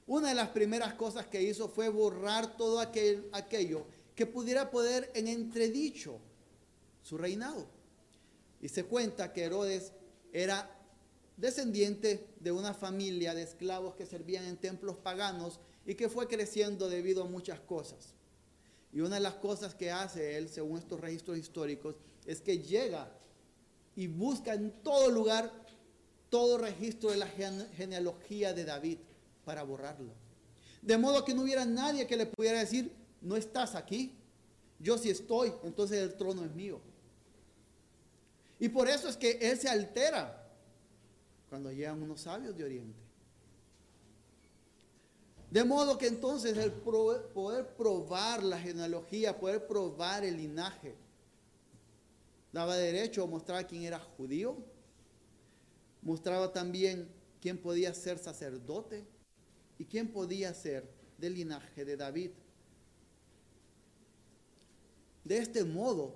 una 0.05 0.27
de 0.27 0.35
las 0.35 0.49
primeras 0.49 0.95
cosas 0.95 1.27
que 1.27 1.41
hizo 1.41 1.69
fue 1.69 1.87
borrar 1.87 2.57
todo 2.57 2.81
aquel, 2.81 3.29
aquello 3.31 3.85
que 4.15 4.25
pudiera 4.25 4.69
poner 4.69 5.11
en 5.15 5.27
entredicho 5.27 6.19
su 7.01 7.17
reinado. 7.17 7.67
Y 8.61 8.69
se 8.69 8.83
cuenta 8.83 9.33
que 9.33 9.43
Herodes 9.43 9.93
era 10.31 10.69
descendiente 11.37 12.27
de 12.39 12.51
una 12.51 12.73
familia 12.73 13.33
de 13.33 13.43
esclavos 13.43 13.95
que 13.95 14.05
servían 14.05 14.45
en 14.45 14.57
templos 14.57 14.97
paganos 14.97 15.59
y 15.85 15.95
que 15.95 16.09
fue 16.09 16.27
creciendo 16.27 16.89
debido 16.89 17.23
a 17.23 17.27
muchas 17.27 17.59
cosas. 17.59 18.13
Y 18.93 18.99
una 19.01 19.15
de 19.15 19.21
las 19.21 19.35
cosas 19.35 19.73
que 19.73 19.89
hace 19.89 20.37
él, 20.37 20.49
según 20.49 20.77
estos 20.77 20.99
registros 20.99 21.37
históricos, 21.37 21.95
es 22.25 22.41
que 22.41 22.59
llega 22.59 23.11
y 23.95 24.07
busca 24.07 24.53
en 24.53 24.71
todo 24.83 25.09
lugar 25.09 25.51
todo 26.29 26.57
registro 26.57 27.11
de 27.11 27.17
la 27.17 27.27
genealogía 27.27 28.53
de 28.53 28.63
David 28.63 28.99
para 29.43 29.63
borrarlo. 29.63 30.13
De 30.81 30.97
modo 30.97 31.25
que 31.25 31.33
no 31.33 31.43
hubiera 31.43 31.65
nadie 31.65 32.07
que 32.07 32.15
le 32.15 32.25
pudiera 32.25 32.59
decir, 32.59 32.91
no 33.21 33.35
estás 33.35 33.75
aquí. 33.75 34.13
Yo 34.79 34.97
sí 34.97 35.09
estoy, 35.09 35.53
entonces 35.63 35.99
el 35.99 36.15
trono 36.15 36.43
es 36.43 36.51
mío. 36.53 36.81
Y 38.59 38.69
por 38.69 38.87
eso 38.87 39.07
es 39.07 39.17
que 39.17 39.31
Él 39.41 39.57
se 39.57 39.69
altera 39.69 40.49
cuando 41.49 41.71
llegan 41.71 42.01
unos 42.01 42.21
sabios 42.21 42.57
de 42.57 42.63
Oriente. 42.63 42.99
De 45.51 45.63
modo 45.65 45.97
que 45.97 46.07
entonces 46.07 46.57
el 46.57 46.71
poder 46.71 47.75
probar 47.75 48.41
la 48.41 48.57
genealogía, 48.57 49.37
poder 49.37 49.67
probar 49.67 50.23
el 50.23 50.37
linaje, 50.37 50.95
daba 52.53 52.77
derecho 52.77 53.23
a 53.23 53.27
mostrar 53.27 53.67
quién 53.67 53.83
era 53.83 53.99
judío, 53.99 54.55
mostraba 56.01 56.53
también 56.53 57.09
quién 57.41 57.57
podía 57.57 57.93
ser 57.93 58.17
sacerdote 58.17 59.03
y 59.77 59.85
quién 59.85 60.07
podía 60.07 60.53
ser 60.53 60.89
del 61.17 61.33
linaje 61.33 61.83
de 61.83 61.97
David. 61.97 62.31
De 65.23 65.37
este 65.37 65.63
modo, 65.63 66.15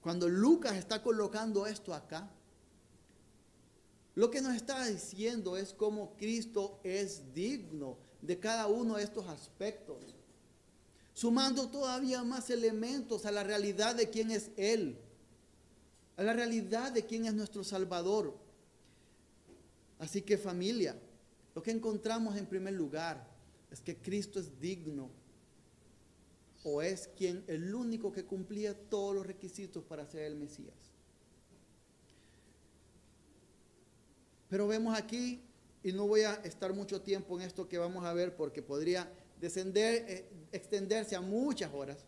cuando 0.00 0.28
Lucas 0.28 0.76
está 0.76 1.02
colocando 1.02 1.66
esto 1.66 1.94
acá, 1.94 2.30
lo 4.14 4.30
que 4.30 4.40
nos 4.40 4.54
está 4.54 4.86
diciendo 4.86 5.56
es 5.56 5.72
cómo 5.72 6.16
Cristo 6.16 6.80
es 6.82 7.32
digno 7.32 7.96
de 8.20 8.38
cada 8.38 8.66
uno 8.66 8.96
de 8.96 9.04
estos 9.04 9.26
aspectos, 9.28 10.14
sumando 11.14 11.68
todavía 11.68 12.22
más 12.22 12.50
elementos 12.50 13.24
a 13.24 13.30
la 13.30 13.42
realidad 13.42 13.94
de 13.94 14.10
quién 14.10 14.30
es 14.30 14.50
Él, 14.56 14.98
a 16.16 16.22
la 16.22 16.32
realidad 16.32 16.92
de 16.92 17.06
quién 17.06 17.24
es 17.24 17.34
nuestro 17.34 17.64
Salvador. 17.64 18.36
Así 19.98 20.22
que 20.22 20.36
familia, 20.36 20.98
lo 21.54 21.62
que 21.62 21.70
encontramos 21.70 22.36
en 22.36 22.46
primer 22.46 22.74
lugar 22.74 23.26
es 23.70 23.80
que 23.80 23.96
Cristo 23.96 24.40
es 24.40 24.60
digno 24.60 25.10
o 26.64 26.82
es 26.82 27.08
quien 27.16 27.44
el 27.46 27.74
único 27.74 28.12
que 28.12 28.24
cumplía 28.24 28.74
todos 28.74 29.14
los 29.14 29.26
requisitos 29.26 29.82
para 29.84 30.06
ser 30.06 30.22
el 30.22 30.36
Mesías. 30.36 30.74
Pero 34.48 34.66
vemos 34.66 34.98
aquí, 34.98 35.42
y 35.82 35.92
no 35.92 36.06
voy 36.06 36.22
a 36.22 36.34
estar 36.34 36.74
mucho 36.74 37.00
tiempo 37.00 37.38
en 37.38 37.46
esto 37.46 37.68
que 37.68 37.78
vamos 37.78 38.04
a 38.04 38.12
ver 38.12 38.36
porque 38.36 38.62
podría 38.62 39.10
eh, 39.40 40.24
extenderse 40.52 41.16
a 41.16 41.20
muchas 41.20 41.72
horas, 41.72 42.04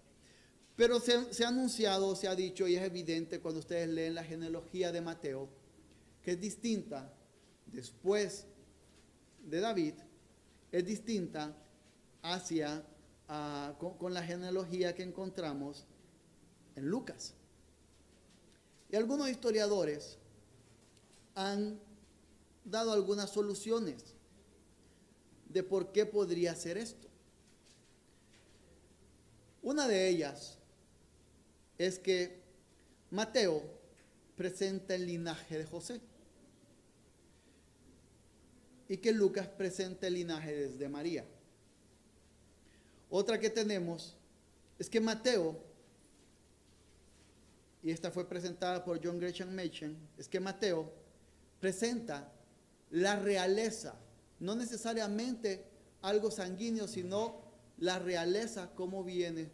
pero 0.76 1.00
se, 1.00 1.32
se 1.32 1.44
ha 1.44 1.48
anunciado, 1.48 2.14
se 2.16 2.28
ha 2.28 2.34
dicho 2.34 2.66
y 2.66 2.76
es 2.76 2.82
evidente 2.82 3.40
cuando 3.40 3.60
ustedes 3.60 3.88
leen 3.88 4.14
la 4.14 4.24
genealogía 4.24 4.92
de 4.92 5.00
Mateo, 5.00 5.48
que 6.20 6.32
es 6.32 6.40
distinta 6.40 7.14
después 7.66 8.46
de 9.44 9.60
David, 9.60 9.94
es 10.70 10.84
distinta 10.84 11.56
hacia 12.22 12.84
con, 13.78 14.12
la 14.12 14.22
genealogía 14.22 14.94
que 14.94 15.02
encontramos 15.02 15.87
en 16.76 16.87
Lucas. 16.87 17.35
Y 18.90 18.96
algunos 18.96 19.28
historiadores 19.30 20.18
han 21.35 21.80
dado 22.64 22.92
algunas 22.92 23.30
soluciones 23.30 24.14
de 25.48 25.62
por 25.62 25.92
qué 25.92 26.06
podría 26.06 26.54
ser 26.54 26.76
esto. 26.76 27.08
Una 29.62 29.88
de 29.88 30.08
ellas 30.08 30.58
es 31.78 31.98
que 31.98 32.42
Mateo 33.11 33.62
presenta 34.37 34.94
el 34.94 35.06
linaje 35.06 35.58
de 35.58 35.64
José. 35.64 36.00
y 38.92 38.98
que 38.98 39.11
Lucas 39.11 39.48
presenta 39.48 40.06
el 40.06 40.12
linaje 40.12 40.54
desde 40.54 40.87
María. 40.87 41.24
Otra 43.14 43.38
que 43.38 43.51
tenemos 43.51 44.16
es 44.79 44.88
que 44.88 44.98
Mateo, 44.98 45.62
y 47.83 47.90
esta 47.90 48.11
fue 48.11 48.27
presentada 48.27 48.83
por 48.83 49.05
John 49.05 49.20
Gresham 49.20 49.55
Machen, 49.55 49.98
es 50.16 50.31
que 50.31 50.40
Mateo 50.40 50.90
presenta 51.61 52.33
la 52.90 53.16
realeza, 53.16 53.96
no 54.40 54.55
necesariamente 54.55 55.62
algo 56.01 56.31
sanguíneo, 56.31 56.88
sino 56.88 57.42
la 57.77 57.98
realeza 57.98 58.70
como 58.75 59.05
viene 59.05 59.51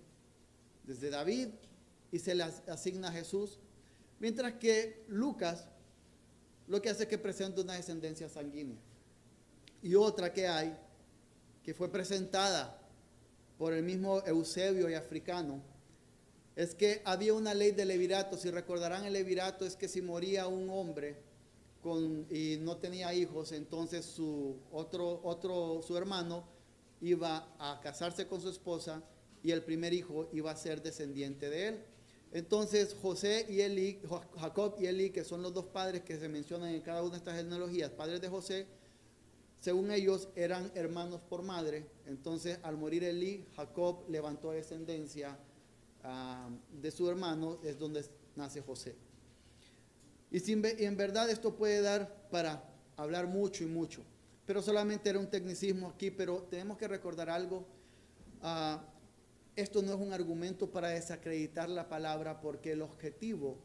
desde 0.84 1.10
David 1.10 1.48
y 2.12 2.20
se 2.20 2.36
le 2.36 2.44
asigna 2.44 3.08
a 3.08 3.12
Jesús, 3.12 3.58
mientras 4.20 4.52
que 4.54 5.04
Lucas 5.08 5.66
lo 6.68 6.80
que 6.80 6.90
hace 6.90 7.02
es 7.02 7.08
que 7.08 7.18
presenta 7.18 7.60
una 7.60 7.74
descendencia 7.74 8.28
sanguínea. 8.28 8.78
Y 9.82 9.96
otra 9.96 10.32
que 10.32 10.46
hay, 10.46 10.78
que 11.64 11.74
fue 11.74 11.90
presentada 11.90 12.84
por 13.58 13.72
el 13.72 13.82
mismo 13.82 14.22
Eusebio 14.24 14.88
y 14.88 14.94
africano, 14.94 15.60
es 16.56 16.74
que 16.74 17.02
había 17.04 17.34
una 17.34 17.54
ley 17.54 17.72
de 17.72 17.84
levirato. 17.84 18.36
Si 18.36 18.50
recordarán 18.50 19.04
el 19.04 19.12
levirato 19.12 19.64
es 19.64 19.76
que 19.76 19.88
si 19.88 20.00
moría 20.00 20.46
un 20.46 20.70
hombre 20.70 21.16
con, 21.82 22.26
y 22.30 22.56
no 22.60 22.76
tenía 22.78 23.12
hijos, 23.14 23.52
entonces 23.52 24.04
su 24.04 24.56
otro, 24.72 25.20
otro, 25.22 25.82
su 25.82 25.96
hermano 25.96 26.44
iba 27.00 27.54
a 27.58 27.80
casarse 27.80 28.26
con 28.26 28.40
su 28.40 28.48
esposa 28.48 29.02
y 29.42 29.52
el 29.52 29.62
primer 29.62 29.92
hijo 29.92 30.28
iba 30.32 30.50
a 30.50 30.56
ser 30.56 30.82
descendiente 30.82 31.48
de 31.48 31.68
él. 31.68 31.84
Entonces 32.32 32.94
José 33.00 33.46
y 33.48 33.60
Eli, 33.60 34.00
Jacob 34.38 34.74
y 34.78 34.86
Eli, 34.86 35.10
que 35.10 35.24
son 35.24 35.42
los 35.42 35.54
dos 35.54 35.66
padres 35.66 36.02
que 36.02 36.18
se 36.18 36.28
mencionan 36.28 36.74
en 36.74 36.82
cada 36.82 37.02
una 37.02 37.12
de 37.12 37.18
estas 37.18 37.36
genealogías, 37.36 37.90
padres 37.90 38.20
de 38.20 38.28
José, 38.28 38.66
según 39.60 39.90
ellos 39.90 40.28
eran 40.36 40.70
hermanos 40.74 41.20
por 41.28 41.42
madre. 41.42 41.86
Entonces 42.06 42.58
al 42.62 42.76
morir 42.76 43.04
Eli, 43.04 43.46
Jacob 43.56 44.04
levantó 44.08 44.52
descendencia 44.52 45.38
ah, 46.04 46.48
de 46.72 46.90
su 46.90 47.08
hermano, 47.08 47.58
es 47.62 47.78
donde 47.78 48.04
nace 48.36 48.62
José. 48.62 48.96
Y, 50.30 50.52
en 50.52 50.96
verdad 50.96 51.30
esto 51.30 51.56
puede 51.56 51.80
dar 51.80 52.28
para 52.30 52.62
hablar 52.96 53.26
mucho 53.26 53.64
y 53.64 53.66
mucho, 53.66 54.02
pero 54.44 54.60
solamente 54.60 55.08
era 55.08 55.18
un 55.18 55.30
tecnicismo 55.30 55.88
aquí, 55.88 56.10
pero 56.10 56.42
tenemos 56.50 56.76
que 56.76 56.86
recordar 56.86 57.30
algo. 57.30 57.66
Ah, 58.42 58.84
esto 59.56 59.82
no 59.82 59.92
es 59.92 59.98
un 59.98 60.12
argumento 60.12 60.70
para 60.70 60.90
desacreditar 60.90 61.68
la 61.68 61.88
palabra 61.88 62.40
porque 62.40 62.72
el 62.72 62.82
objetivo 62.82 63.58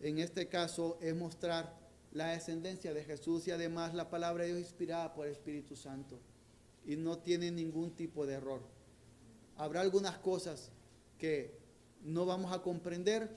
en 0.00 0.18
este 0.18 0.48
caso 0.48 0.98
es 1.00 1.14
mostrar 1.14 1.78
la 2.12 2.28
descendencia 2.28 2.92
de 2.92 3.04
Jesús 3.04 3.46
y 3.46 3.50
además 3.50 3.94
la 3.94 4.10
palabra 4.10 4.44
de 4.44 4.50
Dios 4.50 4.60
inspirada 4.60 5.14
por 5.14 5.26
el 5.26 5.32
Espíritu 5.32 5.76
Santo 5.76 6.18
y 6.84 6.96
no 6.96 7.18
tiene 7.18 7.50
ningún 7.50 7.94
tipo 7.94 8.26
de 8.26 8.34
error. 8.34 8.62
Habrá 9.56 9.80
algunas 9.80 10.18
cosas 10.18 10.72
que 11.18 11.58
no 12.02 12.26
vamos 12.26 12.52
a 12.52 12.62
comprender, 12.62 13.36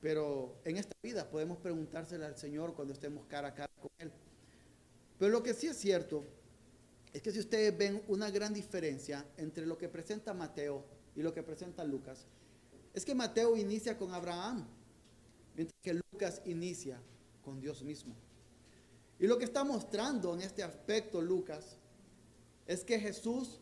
pero 0.00 0.56
en 0.64 0.76
esta 0.76 0.96
vida 1.02 1.30
podemos 1.30 1.58
preguntársela 1.58 2.26
al 2.26 2.36
Señor 2.36 2.74
cuando 2.74 2.92
estemos 2.92 3.24
cara 3.26 3.48
a 3.48 3.54
cara 3.54 3.72
con 3.80 3.90
Él. 3.98 4.12
Pero 5.18 5.30
lo 5.30 5.42
que 5.42 5.54
sí 5.54 5.68
es 5.68 5.76
cierto 5.76 6.24
es 7.12 7.22
que 7.22 7.30
si 7.30 7.38
ustedes 7.38 7.76
ven 7.76 8.02
una 8.08 8.30
gran 8.30 8.52
diferencia 8.52 9.24
entre 9.36 9.64
lo 9.64 9.78
que 9.78 9.88
presenta 9.88 10.34
Mateo 10.34 10.84
y 11.14 11.22
lo 11.22 11.32
que 11.32 11.42
presenta 11.42 11.84
Lucas, 11.84 12.26
es 12.92 13.04
que 13.04 13.14
Mateo 13.14 13.56
inicia 13.56 13.96
con 13.96 14.12
Abraham, 14.12 14.66
mientras 15.54 15.78
que 15.80 15.94
Lucas 15.94 16.42
inicia 16.44 17.00
con 17.44 17.60
Dios 17.60 17.82
mismo. 17.82 18.14
Y 19.18 19.26
lo 19.26 19.38
que 19.38 19.44
está 19.44 19.64
mostrando 19.64 20.34
en 20.34 20.42
este 20.42 20.62
aspecto 20.62 21.20
Lucas 21.20 21.76
es 22.66 22.84
que 22.84 22.98
Jesús 22.98 23.60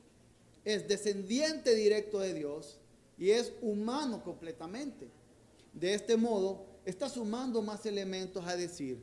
es 0.64 0.86
descendiente 0.88 1.74
directo 1.74 2.18
de 2.18 2.34
Dios 2.34 2.78
y 3.18 3.30
es 3.30 3.52
humano 3.60 4.22
completamente. 4.22 5.08
De 5.72 5.94
este 5.94 6.16
modo, 6.16 6.66
está 6.84 7.08
sumando 7.08 7.62
más 7.62 7.84
elementos 7.86 8.44
a 8.46 8.56
decir 8.56 9.02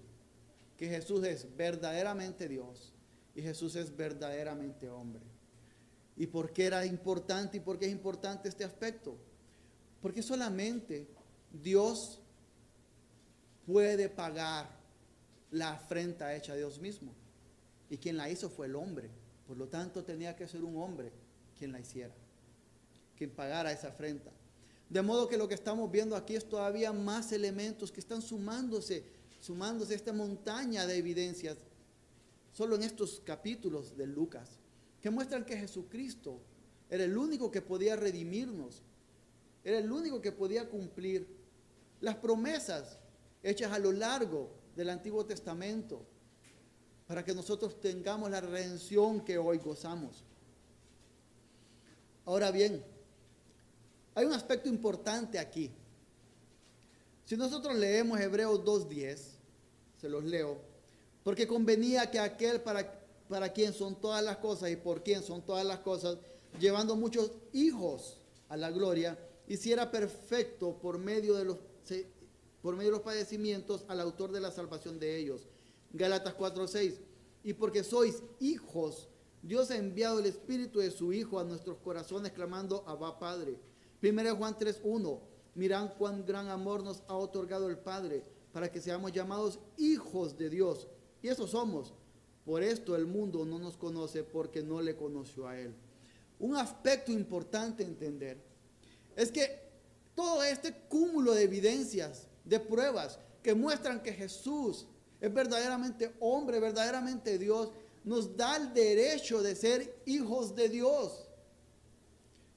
que 0.77 0.87
Jesús 0.87 1.23
es 1.25 1.55
verdaderamente 1.55 2.47
Dios 2.47 2.93
y 3.35 3.41
Jesús 3.41 3.75
es 3.75 3.95
verdaderamente 3.95 4.89
hombre. 4.89 5.23
¿Y 6.15 6.27
por 6.27 6.51
qué 6.51 6.65
era 6.65 6.85
importante 6.85 7.57
y 7.57 7.59
por 7.59 7.77
qué 7.77 7.85
es 7.85 7.91
importante 7.91 8.49
este 8.49 8.63
aspecto? 8.63 9.15
Porque 10.01 10.23
solamente 10.23 11.07
Dios 11.51 12.19
puede 13.67 14.07
pagar 14.07 14.69
la 15.51 15.73
afrenta 15.73 16.33
hecha 16.33 16.53
a 16.53 16.55
Dios 16.55 16.79
mismo. 16.79 17.13
Y 17.89 17.97
quien 17.97 18.17
la 18.17 18.29
hizo 18.29 18.49
fue 18.49 18.65
el 18.65 18.75
hombre. 18.75 19.09
Por 19.45 19.57
lo 19.57 19.67
tanto, 19.67 20.03
tenía 20.03 20.35
que 20.35 20.47
ser 20.47 20.63
un 20.63 20.77
hombre 20.77 21.11
quien 21.57 21.71
la 21.71 21.79
hiciera, 21.79 22.13
quien 23.17 23.29
pagara 23.29 23.71
esa 23.71 23.89
afrenta. 23.89 24.31
De 24.89 25.01
modo 25.01 25.27
que 25.27 25.37
lo 25.37 25.47
que 25.47 25.53
estamos 25.53 25.91
viendo 25.91 26.15
aquí 26.15 26.35
es 26.35 26.47
todavía 26.47 26.93
más 26.93 27.31
elementos 27.33 27.91
que 27.91 27.99
están 27.99 28.21
sumándose, 28.21 29.03
sumándose 29.41 29.93
a 29.93 29.97
esta 29.97 30.13
montaña 30.13 30.87
de 30.87 30.97
evidencias 30.97 31.57
solo 32.53 32.75
en 32.75 32.83
estos 32.83 33.21
capítulos 33.23 33.97
de 33.97 34.07
Lucas, 34.07 34.49
que 35.01 35.09
muestran 35.09 35.45
que 35.45 35.57
Jesucristo 35.57 36.39
era 36.89 37.03
el 37.03 37.17
único 37.17 37.51
que 37.51 37.61
podía 37.61 37.95
redimirnos, 37.95 38.81
era 39.63 39.77
el 39.77 39.91
único 39.91 40.21
que 40.21 40.31
podía 40.31 40.69
cumplir 40.69 41.27
las 41.99 42.15
promesas 42.15 42.97
hechas 43.43 43.71
a 43.71 43.79
lo 43.79 43.91
largo 43.91 44.49
del 44.75 44.89
Antiguo 44.89 45.25
Testamento 45.25 46.05
para 47.07 47.23
que 47.23 47.33
nosotros 47.33 47.79
tengamos 47.79 48.29
la 48.29 48.41
redención 48.41 49.21
que 49.21 49.37
hoy 49.37 49.57
gozamos. 49.57 50.23
Ahora 52.25 52.51
bien, 52.51 52.83
hay 54.13 54.25
un 54.25 54.33
aspecto 54.33 54.67
importante 54.67 55.39
aquí. 55.39 55.71
Si 57.25 57.37
nosotros 57.37 57.75
leemos 57.75 58.19
Hebreos 58.19 58.59
2.10, 58.63 59.19
se 59.99 60.09
los 60.09 60.23
leo, 60.23 60.57
porque 61.23 61.47
convenía 61.47 62.11
que 62.11 62.19
aquel 62.19 62.61
para, 62.61 63.01
para 63.29 63.51
quien 63.53 63.73
son 63.73 63.99
todas 63.99 64.23
las 64.23 64.37
cosas 64.37 64.69
y 64.69 64.75
por 64.75 65.03
quien 65.03 65.23
son 65.23 65.41
todas 65.41 65.65
las 65.65 65.79
cosas, 65.79 66.17
llevando 66.59 66.95
muchos 66.95 67.31
hijos 67.53 68.17
a 68.49 68.57
la 68.57 68.71
gloria, 68.71 69.17
hiciera 69.47 69.89
perfecto 69.89 70.77
por 70.77 70.97
medio 70.97 71.35
de 71.35 71.45
los, 71.45 71.57
por 72.67 72.75
medio 72.75 72.91
de 72.91 72.97
los 72.97 73.05
padecimientos 73.05 73.85
al 73.87 74.01
autor 74.01 74.33
de 74.33 74.41
la 74.41 74.51
salvación 74.51 74.99
de 74.99 75.15
ellos. 75.15 75.47
Gálatas 75.93 76.33
4:6. 76.33 76.99
Y 77.41 77.53
porque 77.53 77.81
sois 77.81 78.21
hijos, 78.41 79.07
Dios 79.41 79.71
ha 79.71 79.77
enviado 79.77 80.19
el 80.19 80.25
Espíritu 80.25 80.79
de 80.79 80.91
su 80.91 81.13
Hijo 81.13 81.39
a 81.39 81.45
nuestros 81.45 81.77
corazones, 81.77 82.33
clamando, 82.33 82.83
Abba 82.85 83.19
Padre. 83.19 83.57
1 84.01 84.35
Juan 84.35 84.57
3:1. 84.57 85.21
Mirad 85.55 85.93
cuán 85.97 86.25
gran 86.25 86.49
amor 86.49 86.83
nos 86.83 87.03
ha 87.07 87.15
otorgado 87.15 87.69
el 87.69 87.77
Padre 87.77 88.25
para 88.51 88.69
que 88.69 88.81
seamos 88.81 89.13
llamados 89.13 89.59
hijos 89.77 90.37
de 90.37 90.49
Dios. 90.49 90.89
Y 91.21 91.29
eso 91.29 91.47
somos. 91.47 91.93
Por 92.43 92.63
esto 92.63 92.97
el 92.97 93.05
mundo 93.05 93.45
no 93.45 93.59
nos 93.59 93.77
conoce 93.77 94.25
porque 94.25 94.61
no 94.61 94.81
le 94.81 94.97
conoció 94.97 95.47
a 95.47 95.57
Él. 95.57 95.73
Un 96.37 96.57
aspecto 96.57 97.13
importante 97.13 97.85
entender 97.85 98.37
es 99.15 99.31
que 99.31 99.67
todo 100.13 100.43
este 100.43 100.73
cúmulo 100.89 101.33
de 101.33 101.43
evidencias, 101.43 102.27
de 102.47 102.59
pruebas 102.59 103.19
que 103.43 103.53
muestran 103.53 104.01
que 104.01 104.13
Jesús 104.13 104.87
es 105.19 105.33
verdaderamente 105.33 106.15
hombre, 106.19 106.59
verdaderamente 106.59 107.37
Dios, 107.37 107.71
nos 108.03 108.35
da 108.37 108.55
el 108.55 108.73
derecho 108.73 109.41
de 109.41 109.55
ser 109.55 110.01
hijos 110.05 110.55
de 110.55 110.69
Dios, 110.69 111.27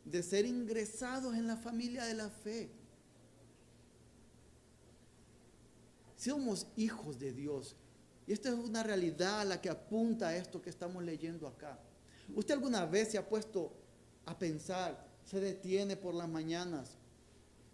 de 0.05 0.22
ser 0.22 0.46
ingresados 0.46 1.35
en 1.35 1.46
la 1.46 1.57
familia 1.57 2.05
de 2.05 2.14
la 2.14 2.31
fe. 2.31 2.70
Somos 6.16 6.66
hijos 6.76 7.18
de 7.18 7.33
Dios 7.33 7.74
y 8.26 8.33
esta 8.33 8.50
es 8.50 8.55
una 8.55 8.83
realidad 8.83 9.40
a 9.40 9.44
la 9.44 9.61
que 9.61 9.70
apunta 9.70 10.37
esto 10.37 10.62
que 10.62 10.70
estamos 10.70 11.03
leyendo 11.03 11.48
acá. 11.48 11.81
¿Usted 12.37 12.55
alguna 12.55 12.85
vez 12.85 13.11
se 13.11 13.18
ha 13.18 13.29
puesto 13.29 13.72
a 14.26 14.38
pensar, 14.38 15.05
se 15.24 15.40
detiene 15.40 15.96
por 15.96 16.14
las 16.14 16.29
mañanas, 16.29 16.96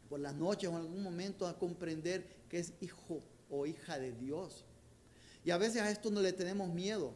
por 0.09 0.21
las 0.21 0.35
noches 0.35 0.69
o 0.69 0.73
en 0.73 0.79
algún 0.79 1.03
momento 1.03 1.47
a 1.47 1.59
comprender 1.59 2.27
que 2.49 2.59
es 2.59 2.73
hijo 2.81 3.23
o 3.51 3.67
hija 3.67 3.99
de 3.99 4.13
Dios? 4.13 4.65
Y 5.45 5.51
a 5.51 5.59
veces 5.59 5.83
a 5.83 5.91
esto 5.91 6.11
no 6.11 6.21
le 6.21 6.33
tenemos 6.33 6.73
miedo. 6.73 7.15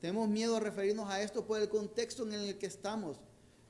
Tenemos 0.00 0.28
miedo 0.28 0.56
a 0.56 0.60
referirnos 0.60 1.10
a 1.10 1.22
esto 1.22 1.46
por 1.46 1.60
el 1.60 1.68
contexto 1.68 2.22
en 2.22 2.32
el 2.32 2.56
que 2.56 2.66
estamos, 2.66 3.18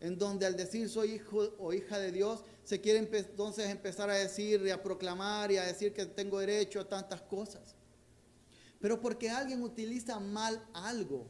en 0.00 0.18
donde 0.18 0.46
al 0.46 0.56
decir 0.56 0.88
soy 0.88 1.12
hijo 1.12 1.54
o 1.58 1.72
hija 1.72 1.98
de 1.98 2.12
Dios, 2.12 2.44
se 2.64 2.80
quiere 2.80 2.98
entonces 2.98 3.68
empezar 3.68 4.10
a 4.10 4.14
decir 4.14 4.60
y 4.64 4.70
a 4.70 4.82
proclamar 4.82 5.50
y 5.50 5.56
a 5.56 5.64
decir 5.64 5.92
que 5.92 6.06
tengo 6.06 6.38
derecho 6.38 6.80
a 6.80 6.88
tantas 6.88 7.22
cosas. 7.22 7.74
Pero 8.78 9.00
porque 9.00 9.30
alguien 9.30 9.62
utiliza 9.62 10.20
mal 10.20 10.62
algo, 10.72 11.26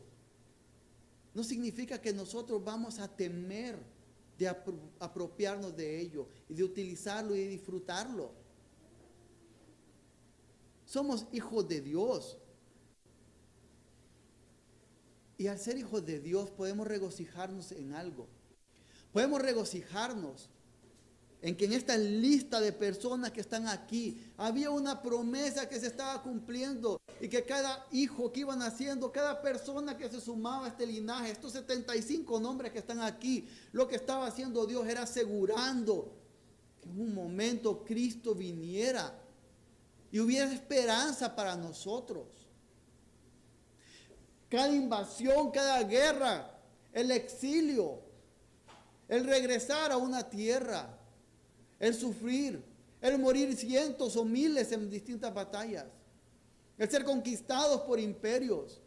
no 1.32 1.44
significa 1.44 2.00
que 2.00 2.12
nosotros 2.12 2.62
vamos 2.62 2.98
a 2.98 3.08
temer 3.08 3.78
de 4.38 4.48
apropiarnos 5.00 5.76
de 5.76 6.00
ello 6.00 6.28
y 6.48 6.54
de 6.54 6.64
utilizarlo 6.64 7.34
y 7.34 7.46
disfrutarlo. 7.46 8.32
Somos 10.86 11.26
hijos 11.32 11.68
de 11.68 11.80
Dios. 11.80 12.38
Y 15.36 15.48
al 15.48 15.58
ser 15.58 15.76
hijos 15.76 16.04
de 16.06 16.20
Dios 16.20 16.50
podemos 16.50 16.86
regocijarnos 16.86 17.72
en 17.72 17.94
algo. 17.94 18.28
Podemos 19.12 19.42
regocijarnos 19.42 20.48
en 21.40 21.56
que 21.56 21.66
en 21.66 21.72
esta 21.72 21.96
lista 21.96 22.60
de 22.60 22.72
personas 22.72 23.30
que 23.30 23.40
están 23.40 23.68
aquí 23.68 24.20
había 24.36 24.70
una 24.70 25.00
promesa 25.02 25.68
que 25.68 25.78
se 25.78 25.86
estaba 25.86 26.20
cumpliendo 26.22 27.00
y 27.20 27.28
que 27.28 27.44
cada 27.44 27.86
hijo 27.92 28.32
que 28.32 28.40
iba 28.40 28.56
naciendo, 28.56 29.12
cada 29.12 29.40
persona 29.40 29.96
que 29.96 30.08
se 30.08 30.20
sumaba 30.20 30.66
a 30.66 30.68
este 30.70 30.86
linaje, 30.86 31.30
estos 31.30 31.52
75 31.52 32.40
nombres 32.40 32.72
que 32.72 32.78
están 32.78 33.00
aquí, 33.00 33.48
lo 33.72 33.86
que 33.86 33.96
estaba 33.96 34.26
haciendo 34.26 34.66
Dios 34.66 34.86
era 34.88 35.02
asegurando 35.02 36.12
que 36.80 36.88
en 36.88 37.00
un 37.00 37.14
momento 37.14 37.84
Cristo 37.84 38.34
viniera 38.34 39.16
y 40.10 40.18
hubiera 40.18 40.52
esperanza 40.52 41.36
para 41.36 41.54
nosotros. 41.54 42.26
Cada 44.48 44.74
invasión, 44.74 45.50
cada 45.50 45.82
guerra, 45.84 46.58
el 46.92 47.10
exilio, 47.10 48.00
el 49.08 49.24
regresar 49.24 49.92
a 49.92 49.98
una 49.98 50.28
tierra, 50.28 50.97
el 51.78 51.94
sufrir, 51.94 52.62
el 53.00 53.18
morir 53.18 53.54
cientos 53.56 54.16
o 54.16 54.24
miles 54.24 54.72
en 54.72 54.90
distintas 54.90 55.32
batallas, 55.32 55.86
el 56.76 56.90
ser 56.90 57.04
conquistados 57.04 57.82
por 57.82 57.98
imperios, 57.98 58.80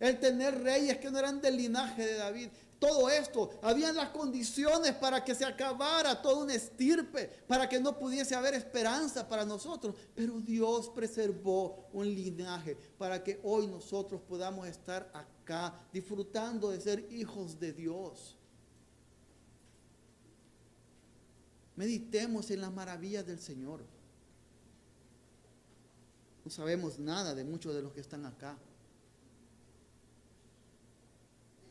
el 0.00 0.18
tener 0.18 0.62
reyes 0.62 0.98
que 0.98 1.10
no 1.10 1.18
eran 1.18 1.40
del 1.40 1.56
linaje 1.56 2.04
de 2.04 2.14
David. 2.14 2.48
Todo 2.78 3.08
esto, 3.08 3.50
habían 3.62 3.96
las 3.96 4.10
condiciones 4.10 4.92
para 4.94 5.24
que 5.24 5.34
se 5.34 5.44
acabara 5.44 6.20
todo 6.20 6.42
un 6.42 6.50
estirpe, 6.50 7.30
para 7.46 7.68
que 7.68 7.80
no 7.80 7.98
pudiese 7.98 8.34
haber 8.34 8.54
esperanza 8.54 9.26
para 9.26 9.44
nosotros. 9.44 9.94
Pero 10.14 10.40
Dios 10.40 10.90
preservó 10.90 11.88
un 11.92 12.06
linaje 12.06 12.76
para 12.98 13.22
que 13.22 13.40
hoy 13.42 13.66
nosotros 13.66 14.20
podamos 14.28 14.68
estar 14.68 15.10
acá 15.14 15.80
disfrutando 15.92 16.70
de 16.70 16.80
ser 16.80 17.06
hijos 17.10 17.58
de 17.58 17.72
Dios. 17.72 18.36
Meditemos 21.76 22.50
en 22.50 22.60
las 22.60 22.72
maravillas 22.72 23.26
del 23.26 23.38
Señor. 23.38 23.84
No 26.44 26.50
sabemos 26.50 26.98
nada 26.98 27.34
de 27.34 27.44
muchos 27.44 27.74
de 27.74 27.82
los 27.82 27.92
que 27.92 28.00
están 28.00 28.26
acá. 28.26 28.56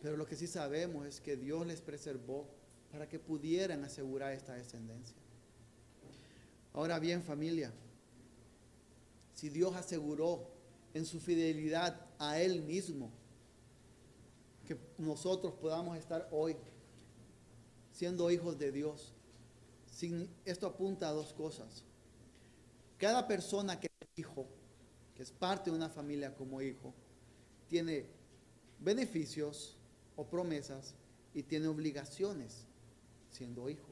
Pero 0.02 0.18
lo 0.18 0.26
que 0.26 0.36
sí 0.36 0.48
sabemos 0.48 1.06
es 1.06 1.22
que 1.22 1.38
Dios 1.38 1.66
les 1.66 1.80
preservó 1.80 2.48
para 2.92 3.08
que 3.08 3.20
pudieran 3.20 3.84
asegurar 3.84 4.34
esta 4.34 4.54
descendencia. 4.54 5.16
Ahora 6.74 7.00
bien, 7.00 7.24
familia, 7.24 7.72
si 9.34 9.50
Dios 9.50 9.76
aseguró 9.76 10.52
en 10.94 11.06
su 11.06 11.20
fidelidad 11.20 12.06
a 12.20 12.40
Él 12.40 12.62
mismo 12.62 13.12
que 14.68 14.78
nosotros 14.98 15.54
podamos 15.54 15.98
estar 15.98 16.28
hoy 16.32 16.56
siendo 17.92 18.30
hijos 18.32 18.58
de 18.58 18.72
Dios, 18.72 19.14
esto 20.46 20.68
apunta 20.68 21.10
a 21.10 21.14
dos 21.14 21.34
cosas. 21.34 21.84
Cada 22.98 23.28
persona 23.28 23.80
que 23.80 23.88
es 24.00 24.08
hijo, 24.16 24.48
que 25.16 25.24
es 25.24 25.32
parte 25.32 25.70
de 25.70 25.76
una 25.76 25.90
familia 25.90 26.34
como 26.34 26.62
hijo, 26.62 26.94
tiene 27.68 28.06
beneficios 28.80 29.78
o 30.16 30.26
promesas 30.26 30.96
y 31.34 31.44
tiene 31.44 31.68
obligaciones 31.68 32.66
siendo 33.30 33.70
hijo. 33.70 33.90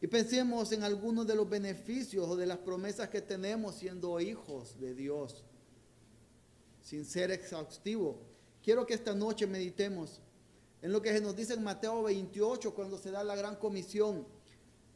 Y 0.00 0.08
pensemos 0.08 0.72
en 0.72 0.82
algunos 0.82 1.26
de 1.26 1.36
los 1.36 1.48
beneficios 1.48 2.28
o 2.28 2.36
de 2.36 2.46
las 2.46 2.58
promesas 2.58 3.08
que 3.08 3.22
tenemos 3.22 3.76
siendo 3.76 4.18
hijos 4.20 4.78
de 4.80 4.94
Dios. 4.94 5.44
Sin 6.82 7.04
ser 7.04 7.30
exhaustivo, 7.30 8.18
quiero 8.62 8.84
que 8.84 8.94
esta 8.94 9.14
noche 9.14 9.46
meditemos 9.46 10.20
en 10.82 10.90
lo 10.90 11.00
que 11.00 11.20
nos 11.20 11.36
dice 11.36 11.54
en 11.54 11.62
Mateo 11.62 12.02
28 12.02 12.74
cuando 12.74 12.98
se 12.98 13.12
da 13.12 13.22
la 13.22 13.36
gran 13.36 13.54
comisión 13.54 14.26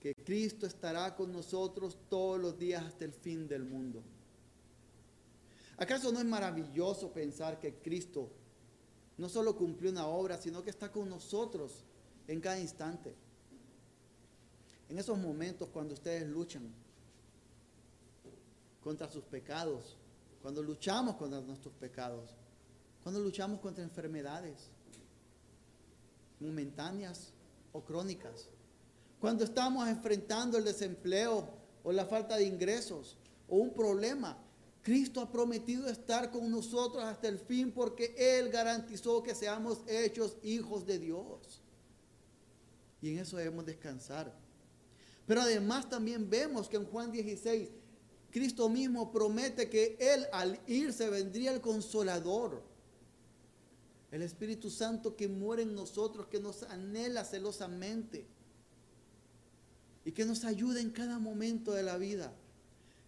que 0.07 0.15
Cristo 0.23 0.67
estará 0.69 1.17
con 1.17 1.33
nosotros 1.33 1.99
todos 2.09 2.39
los 2.39 2.57
días 2.57 2.85
hasta 2.85 3.05
el 3.05 3.13
fin 3.13 3.49
del 3.49 3.65
mundo. 3.65 4.05
¿Acaso 5.79 6.13
no 6.13 6.21
es 6.21 6.25
maravilloso 6.25 7.13
pensar 7.13 7.59
que 7.59 7.75
Cristo 7.75 8.31
no 9.19 9.29
solo 9.29 9.57
cumplió 9.57 9.91
una 9.91 10.07
obra, 10.07 10.39
sino 10.39 10.63
que 10.63 10.71
está 10.71 10.93
con 10.93 11.09
nosotros 11.09 11.83
en 12.29 12.41
cada 12.41 12.61
instante? 12.61 13.17
En 14.89 14.97
esos 14.97 15.19
momentos 15.19 15.71
cuando 15.71 15.95
ustedes 15.95 16.29
luchan 16.29 16.73
contra 18.81 19.11
sus 19.11 19.25
pecados, 19.25 19.97
cuando 20.41 20.63
luchamos 20.63 21.17
contra 21.17 21.41
nuestros 21.41 21.75
pecados, 21.75 22.31
cuando 23.03 23.19
luchamos 23.19 23.59
contra 23.59 23.83
enfermedades 23.83 24.71
momentáneas 26.39 27.33
o 27.73 27.83
crónicas, 27.83 28.49
cuando 29.21 29.45
estamos 29.45 29.89
enfrentando 29.89 30.59
el 30.59 30.65
desempleo 30.65 31.49
o 31.83 31.93
la 31.93 32.05
falta 32.05 32.37
de 32.37 32.45
ingresos 32.45 33.17
o 33.49 33.57
un 33.57 33.73
problema, 33.73 34.37
Cristo 34.83 35.21
ha 35.21 35.31
prometido 35.31 35.89
estar 35.89 36.31
con 36.31 36.51
nosotros 36.51 37.03
hasta 37.03 37.27
el 37.27 37.39
fin 37.39 37.73
porque 37.73 38.15
Él 38.17 38.51
garantizó 38.51 39.23
que 39.23 39.35
seamos 39.35 39.81
hechos 39.89 40.37
hijos 40.43 40.87
de 40.87 40.99
Dios. 40.99 41.61
Y 43.03 43.11
en 43.11 43.19
eso 43.19 43.37
debemos 43.37 43.67
descansar. 43.67 44.33
Pero 45.27 45.41
además 45.41 45.91
también 45.91 46.31
vemos 46.31 46.69
que 46.69 46.77
en 46.77 46.87
Juan 46.87 47.11
16, 47.11 47.69
Cristo 48.31 48.69
mismo 48.69 49.11
promete 49.11 49.69
que 49.69 49.97
Él 49.99 50.27
al 50.33 50.61
irse 50.67 51.11
vendría 51.11 51.53
el 51.53 51.61
consolador. 51.61 52.63
El 54.13 54.23
Espíritu 54.23 54.71
Santo 54.71 55.17
que 55.17 55.27
muere 55.27 55.63
en 55.63 55.75
nosotros, 55.75 56.29
que 56.29 56.39
nos 56.39 56.63
anhela 56.63 57.25
celosamente 57.25 58.27
y 60.07 60.13
que 60.13 60.25
nos 60.25 60.45
ayude 60.45 60.81
en 60.81 60.91
cada 60.91 61.19
momento 61.19 61.73
de 61.73 61.83
la 61.83 61.99
vida. 61.99 62.33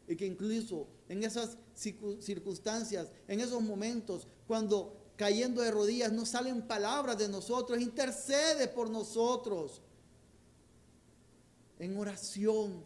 Y 0.09 0.17
que 0.17 0.27
incluso 0.27 0.89
en 1.09 1.23
esas 1.23 1.57
circunstancias, 1.77 3.07
en 3.29 3.39
esos 3.39 3.63
momentos, 3.63 4.27
cuando 4.49 4.97
cayendo 5.15 5.63
de 5.63 5.71
rodillas 5.71 6.11
no 6.13 6.27
salen 6.27 6.61
palabras 6.63 7.17
de 7.17 7.29
nosotros, 7.29 7.81
intercede 7.81 8.67
por 8.67 8.91
nosotros 8.91 9.81
en 11.79 11.97
oración. 11.97 12.83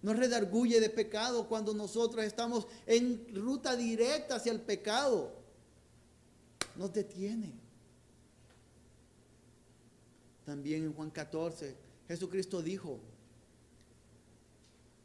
Nos 0.00 0.16
redarguye 0.16 0.78
de 0.78 0.90
pecado 0.90 1.48
cuando 1.48 1.74
nosotros 1.74 2.24
estamos 2.24 2.68
en 2.86 3.34
ruta 3.34 3.74
directa 3.74 4.36
hacia 4.36 4.52
el 4.52 4.60
pecado. 4.60 5.32
Nos 6.76 6.92
detiene. 6.92 7.52
También 10.46 10.84
en 10.84 10.92
Juan 10.92 11.10
14 11.10 11.81
Jesucristo 12.08 12.62
dijo 12.62 13.00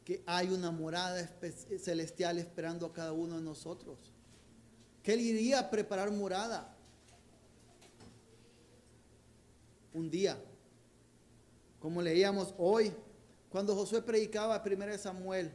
que 0.04 0.22
hay 0.26 0.48
una 0.48 0.70
morada 0.70 1.28
celestial 1.78 2.38
esperando 2.38 2.86
a 2.86 2.92
cada 2.92 3.12
uno 3.12 3.36
de 3.36 3.42
nosotros. 3.42 3.98
Que 5.02 5.12
Él 5.12 5.20
iría 5.20 5.60
a 5.60 5.70
preparar 5.70 6.10
morada. 6.10 6.74
Un 9.92 10.10
día, 10.10 10.42
como 11.78 12.00
leíamos 12.02 12.54
hoy, 12.56 12.92
cuando 13.48 13.74
Josué 13.74 14.02
predicaba 14.02 14.62
primero 14.62 14.92
de 14.92 14.98
Samuel 14.98 15.52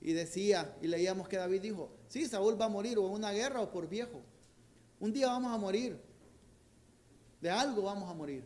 y 0.00 0.12
decía, 0.12 0.76
y 0.80 0.86
leíamos 0.86 1.28
que 1.28 1.36
David 1.36 1.62
dijo, 1.62 1.90
sí, 2.08 2.26
Saúl 2.26 2.60
va 2.60 2.66
a 2.66 2.68
morir 2.68 2.98
o 2.98 3.06
en 3.06 3.12
una 3.12 3.32
guerra 3.32 3.60
o 3.60 3.70
por 3.70 3.88
viejo. 3.88 4.20
Un 4.98 5.12
día 5.12 5.26
vamos 5.26 5.52
a 5.52 5.58
morir. 5.58 6.00
De 7.40 7.50
algo 7.50 7.82
vamos 7.82 8.08
a 8.10 8.14
morir. 8.14 8.44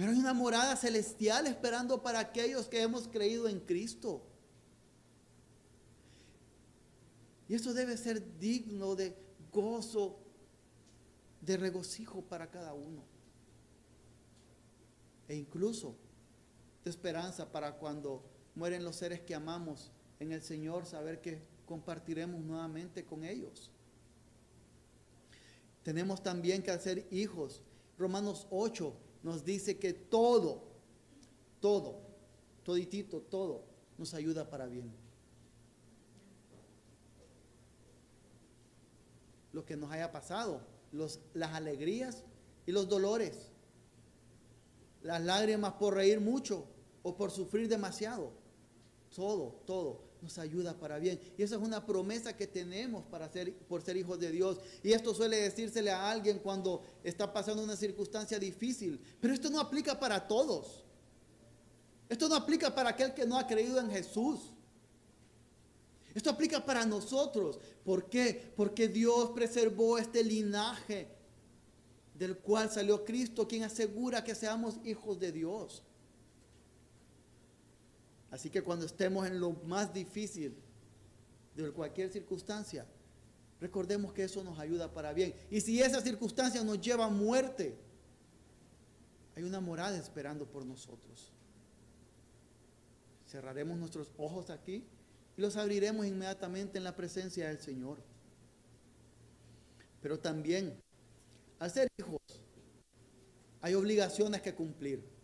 Pero 0.00 0.12
hay 0.12 0.18
una 0.18 0.32
morada 0.32 0.76
celestial 0.76 1.46
esperando 1.46 2.02
para 2.02 2.20
aquellos 2.20 2.68
que 2.68 2.80
hemos 2.80 3.06
creído 3.06 3.48
en 3.48 3.60
Cristo. 3.60 4.22
Y 7.46 7.54
eso 7.54 7.74
debe 7.74 7.98
ser 7.98 8.38
digno 8.38 8.96
de 8.96 9.14
gozo, 9.52 10.18
de 11.42 11.58
regocijo 11.58 12.22
para 12.22 12.50
cada 12.50 12.72
uno. 12.72 13.02
E 15.28 15.36
incluso 15.36 15.98
de 16.82 16.88
esperanza 16.88 17.52
para 17.52 17.76
cuando 17.76 18.24
mueren 18.54 18.84
los 18.84 18.96
seres 18.96 19.20
que 19.20 19.34
amamos 19.34 19.92
en 20.18 20.32
el 20.32 20.40
Señor, 20.40 20.86
saber 20.86 21.20
que 21.20 21.42
compartiremos 21.66 22.40
nuevamente 22.40 23.04
con 23.04 23.22
ellos. 23.22 23.70
Tenemos 25.82 26.22
también 26.22 26.62
que 26.62 26.70
hacer 26.70 27.06
hijos. 27.10 27.62
Romanos 27.98 28.46
8 28.48 29.09
nos 29.22 29.44
dice 29.44 29.78
que 29.78 29.92
todo, 29.92 30.62
todo, 31.60 32.00
toditito, 32.64 33.20
todo 33.20 33.64
nos 33.98 34.14
ayuda 34.14 34.48
para 34.48 34.66
bien. 34.66 34.90
Lo 39.52 39.64
que 39.64 39.76
nos 39.76 39.90
haya 39.90 40.10
pasado, 40.10 40.62
los, 40.92 41.20
las 41.34 41.52
alegrías 41.54 42.24
y 42.66 42.72
los 42.72 42.88
dolores, 42.88 43.50
las 45.02 45.20
lágrimas 45.20 45.74
por 45.74 45.94
reír 45.94 46.20
mucho 46.20 46.66
o 47.02 47.16
por 47.16 47.30
sufrir 47.30 47.68
demasiado, 47.68 48.32
todo, 49.14 49.60
todo, 49.66 50.09
nos 50.22 50.38
ayuda 50.38 50.78
para 50.78 50.98
bien. 50.98 51.20
Y 51.36 51.42
esa 51.42 51.56
es 51.56 51.62
una 51.62 51.84
promesa 51.84 52.36
que 52.36 52.46
tenemos 52.46 53.04
para 53.06 53.28
ser, 53.28 53.54
por 53.54 53.82
ser 53.82 53.96
hijos 53.96 54.18
de 54.20 54.30
Dios. 54.30 54.58
Y 54.82 54.92
esto 54.92 55.14
suele 55.14 55.38
decírsele 55.38 55.90
a 55.90 56.10
alguien 56.10 56.38
cuando 56.38 56.82
está 57.02 57.32
pasando 57.32 57.62
una 57.62 57.76
circunstancia 57.76 58.38
difícil. 58.38 59.00
Pero 59.20 59.34
esto 59.34 59.50
no 59.50 59.60
aplica 59.60 59.98
para 59.98 60.26
todos. 60.26 60.84
Esto 62.08 62.28
no 62.28 62.34
aplica 62.34 62.74
para 62.74 62.90
aquel 62.90 63.14
que 63.14 63.26
no 63.26 63.38
ha 63.38 63.46
creído 63.46 63.78
en 63.78 63.90
Jesús. 63.90 64.52
Esto 66.14 66.30
aplica 66.30 66.64
para 66.64 66.84
nosotros. 66.84 67.58
¿Por 67.84 68.08
qué? 68.08 68.52
Porque 68.56 68.88
Dios 68.88 69.30
preservó 69.30 69.96
este 69.96 70.24
linaje 70.24 71.08
del 72.14 72.36
cual 72.36 72.70
salió 72.70 73.04
Cristo, 73.04 73.48
quien 73.48 73.62
asegura 73.62 74.22
que 74.22 74.34
seamos 74.34 74.76
hijos 74.84 75.18
de 75.18 75.32
Dios. 75.32 75.82
Así 78.30 78.48
que 78.50 78.62
cuando 78.62 78.86
estemos 78.86 79.26
en 79.26 79.40
lo 79.40 79.52
más 79.52 79.92
difícil 79.92 80.54
de 81.54 81.70
cualquier 81.72 82.10
circunstancia, 82.10 82.86
recordemos 83.60 84.12
que 84.12 84.24
eso 84.24 84.44
nos 84.44 84.58
ayuda 84.58 84.92
para 84.92 85.12
bien. 85.12 85.34
Y 85.50 85.60
si 85.60 85.80
esa 85.80 86.00
circunstancia 86.00 86.62
nos 86.62 86.80
lleva 86.80 87.06
a 87.06 87.10
muerte, 87.10 87.76
hay 89.36 89.42
una 89.42 89.60
morada 89.60 89.96
esperando 89.98 90.46
por 90.46 90.64
nosotros. 90.64 91.32
Cerraremos 93.26 93.78
nuestros 93.78 94.12
ojos 94.16 94.50
aquí 94.50 94.84
y 95.36 95.40
los 95.40 95.56
abriremos 95.56 96.06
inmediatamente 96.06 96.78
en 96.78 96.84
la 96.84 96.96
presencia 96.96 97.48
del 97.48 97.60
Señor. 97.60 97.98
Pero 100.00 100.18
también, 100.18 100.80
al 101.58 101.70
ser 101.70 101.88
hijos, 101.98 102.20
hay 103.60 103.74
obligaciones 103.74 104.40
que 104.40 104.54
cumplir. 104.54 105.19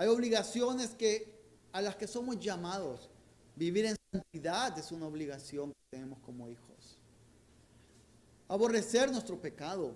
Hay 0.00 0.08
obligaciones 0.08 0.94
que, 0.94 1.30
a 1.72 1.82
las 1.82 1.94
que 1.94 2.06
somos 2.06 2.40
llamados. 2.40 3.10
Vivir 3.54 3.84
en 3.84 3.96
santidad 4.10 4.78
es 4.78 4.92
una 4.92 5.06
obligación 5.06 5.72
que 5.72 5.98
tenemos 5.98 6.18
como 6.20 6.48
hijos. 6.48 6.98
Aborrecer 8.48 9.12
nuestro 9.12 9.38
pecado. 9.38 9.92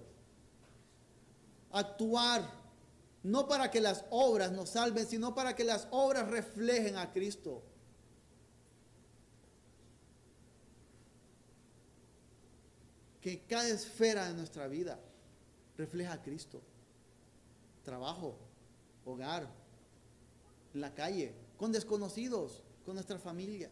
Actuar 1.72 2.42
no 3.22 3.48
para 3.48 3.70
que 3.70 3.80
las 3.80 4.04
obras 4.10 4.52
nos 4.52 4.68
salven, 4.68 5.06
sino 5.06 5.34
para 5.34 5.56
que 5.56 5.64
las 5.64 5.88
obras 5.90 6.28
reflejen 6.28 6.98
a 6.98 7.10
Cristo. 7.10 7.62
Que 13.22 13.40
cada 13.46 13.68
esfera 13.68 14.28
de 14.28 14.34
nuestra 14.34 14.68
vida 14.68 15.00
refleja 15.78 16.12
a 16.12 16.20
Cristo. 16.22 16.60
Trabajo, 17.82 18.36
hogar, 19.06 19.63
en 20.74 20.80
la 20.80 20.94
calle, 20.94 21.32
con 21.56 21.72
desconocidos, 21.72 22.62
con 22.84 22.94
nuestra 22.94 23.18
familia. 23.18 23.70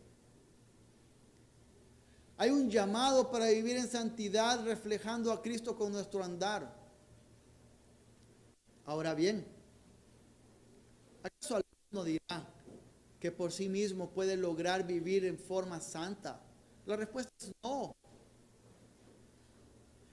Hay 2.39 2.51
un 2.51 2.71
llamado 2.71 3.31
para 3.31 3.49
vivir 3.49 3.77
en 3.77 3.89
santidad 3.89 4.65
reflejando 4.65 5.33
a 5.33 5.43
Cristo 5.43 5.77
con 5.77 5.93
nuestro 5.93 6.25
andar. 6.25 6.75
Ahora 8.87 9.15
bien, 9.15 9.47
¿acaso 11.23 11.57
alguno 11.57 12.05
dirá 12.05 12.49
que 13.21 13.31
por 13.31 13.53
sí 13.53 13.69
mismo 13.69 14.11
puede 14.11 14.37
lograr 14.37 14.87
vivir 14.87 15.25
en 15.25 15.39
forma 15.39 15.81
santa? 15.81 16.41
La 16.87 16.97
respuesta 16.97 17.33
es 17.39 17.53
no. 17.63 17.95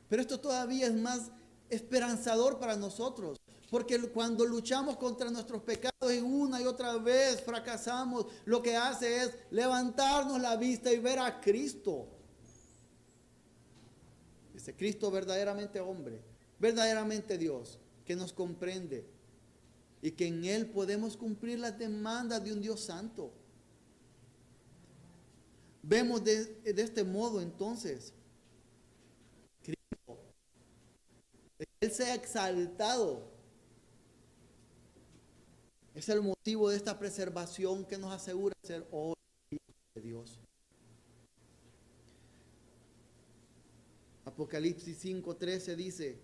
Pero 0.07 0.21
esto 0.21 0.39
todavía 0.39 0.87
es 0.87 0.93
más 0.93 1.31
esperanzador 1.69 2.59
para 2.59 2.75
nosotros. 2.75 3.38
Porque 3.69 3.99
cuando 4.09 4.45
luchamos 4.45 4.97
contra 4.97 5.29
nuestros 5.29 5.61
pecados 5.61 6.13
y 6.13 6.19
una 6.19 6.59
y 6.61 6.65
otra 6.65 6.97
vez 6.97 7.41
fracasamos, 7.41 8.25
lo 8.45 8.63
que 8.63 8.75
hace 8.75 9.23
es 9.23 9.31
levantarnos 9.51 10.41
la 10.41 10.55
vista 10.55 10.91
y 10.91 10.97
ver 10.97 11.19
a 11.19 11.39
Cristo. 11.39 12.07
Ese 14.55 14.75
Cristo 14.75 15.11
verdaderamente 15.11 15.79
hombre, 15.79 16.19
verdaderamente 16.57 17.37
Dios, 17.37 17.77
que 18.05 18.15
nos 18.15 18.33
comprende 18.33 19.05
y 20.01 20.11
que 20.11 20.25
en 20.25 20.45
Él 20.45 20.65
podemos 20.71 21.15
cumplir 21.15 21.59
las 21.59 21.77
demandas 21.77 22.43
de 22.43 22.53
un 22.53 22.61
Dios 22.61 22.79
santo. 22.79 23.31
Vemos 25.83 26.23
de, 26.23 26.45
de 26.73 26.81
este 26.81 27.03
modo 27.03 27.39
entonces, 27.39 28.13
Cristo, 29.61 30.19
Él 31.79 31.91
se 31.91 32.05
ha 32.05 32.15
exaltado 32.15 33.38
es 35.99 36.09
el 36.09 36.21
motivo 36.21 36.69
de 36.69 36.77
esta 36.77 36.97
preservación 36.97 37.85
que 37.85 37.97
nos 37.97 38.13
asegura 38.13 38.55
ser 38.63 38.87
hoy 38.91 39.15
de 39.95 40.01
Dios. 40.01 40.39
Apocalipsis 44.25 45.03
5:13 45.03 45.75
dice, 45.75 46.19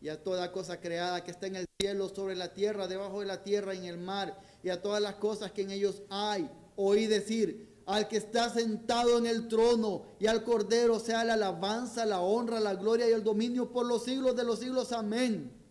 y 0.00 0.08
a 0.08 0.22
toda 0.22 0.52
cosa 0.52 0.80
creada 0.80 1.24
que 1.24 1.30
está 1.30 1.46
en 1.46 1.56
el 1.56 1.66
cielo, 1.80 2.10
sobre 2.10 2.36
la 2.36 2.52
tierra, 2.52 2.86
debajo 2.86 3.20
de 3.20 3.26
la 3.26 3.42
tierra 3.42 3.74
en 3.74 3.84
el 3.84 3.96
mar, 3.96 4.38
y 4.62 4.68
a 4.68 4.82
todas 4.82 5.00
las 5.00 5.14
cosas 5.14 5.52
que 5.52 5.62
en 5.62 5.70
ellos 5.70 6.02
hay, 6.10 6.50
oí 6.76 7.06
decir, 7.06 7.74
al 7.86 8.08
que 8.08 8.18
está 8.18 8.50
sentado 8.50 9.16
en 9.18 9.26
el 9.26 9.48
trono 9.48 10.04
y 10.18 10.26
al 10.26 10.42
cordero 10.42 10.98
sea 10.98 11.24
la 11.24 11.34
alabanza, 11.34 12.04
la 12.04 12.20
honra, 12.20 12.60
la 12.60 12.74
gloria 12.74 13.08
y 13.08 13.12
el 13.12 13.22
dominio 13.22 13.70
por 13.70 13.86
los 13.86 14.04
siglos 14.04 14.36
de 14.36 14.44
los 14.44 14.58
siglos. 14.58 14.92
Amén. 14.92 15.63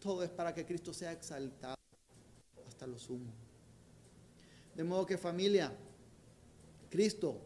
Todo 0.00 0.22
es 0.22 0.30
para 0.30 0.54
que 0.54 0.64
Cristo 0.64 0.94
sea 0.94 1.12
exaltado 1.12 1.76
hasta 2.66 2.86
lo 2.86 2.98
sumo. 2.98 3.30
De 4.74 4.82
modo 4.82 5.04
que 5.04 5.18
familia, 5.18 5.76
Cristo, 6.88 7.36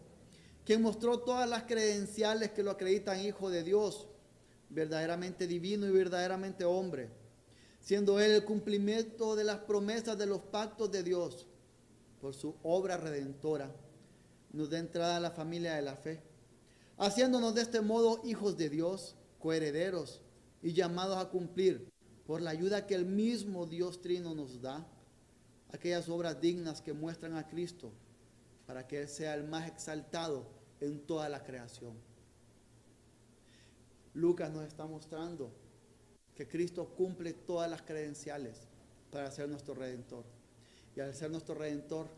quien 0.64 0.80
mostró 0.80 1.18
todas 1.18 1.48
las 1.48 1.64
credenciales 1.64 2.52
que 2.52 2.62
lo 2.62 2.70
acreditan 2.70 3.20
hijo 3.20 3.50
de 3.50 3.64
Dios, 3.64 4.06
verdaderamente 4.70 5.46
divino 5.46 5.86
y 5.86 5.90
verdaderamente 5.90 6.64
hombre, 6.64 7.10
siendo 7.80 8.20
Él 8.20 8.30
el 8.32 8.44
cumplimiento 8.44 9.34
de 9.34 9.44
las 9.44 9.58
promesas 9.58 10.16
de 10.16 10.26
los 10.26 10.40
pactos 10.40 10.90
de 10.92 11.02
Dios, 11.02 11.46
por 12.20 12.34
su 12.34 12.54
obra 12.62 12.96
redentora, 12.96 13.74
nos 14.52 14.70
da 14.70 14.78
entrada 14.78 15.16
a 15.16 15.20
la 15.20 15.32
familia 15.32 15.74
de 15.74 15.82
la 15.82 15.96
fe, 15.96 16.22
haciéndonos 16.98 17.54
de 17.54 17.62
este 17.62 17.80
modo 17.80 18.22
hijos 18.24 18.56
de 18.56 18.70
Dios, 18.70 19.16
coherederos 19.40 20.22
y 20.62 20.72
llamados 20.72 21.18
a 21.18 21.28
cumplir 21.28 21.93
por 22.26 22.40
la 22.40 22.50
ayuda 22.50 22.86
que 22.86 22.94
el 22.94 23.04
mismo 23.04 23.66
Dios 23.66 24.00
Trino 24.00 24.34
nos 24.34 24.60
da, 24.60 24.86
aquellas 25.72 26.08
obras 26.08 26.40
dignas 26.40 26.80
que 26.80 26.92
muestran 26.92 27.36
a 27.36 27.46
Cristo, 27.46 27.92
para 28.66 28.86
que 28.86 29.02
Él 29.02 29.08
sea 29.08 29.34
el 29.34 29.44
más 29.44 29.68
exaltado 29.68 30.46
en 30.80 31.00
toda 31.00 31.28
la 31.28 31.44
creación. 31.44 31.94
Lucas 34.14 34.50
nos 34.52 34.64
está 34.64 34.86
mostrando 34.86 35.52
que 36.34 36.48
Cristo 36.48 36.88
cumple 36.96 37.32
todas 37.32 37.70
las 37.70 37.82
credenciales 37.82 38.68
para 39.10 39.30
ser 39.30 39.48
nuestro 39.48 39.74
redentor. 39.74 40.24
Y 40.96 41.00
al 41.00 41.14
ser 41.14 41.30
nuestro 41.30 41.54
redentor, 41.54 42.08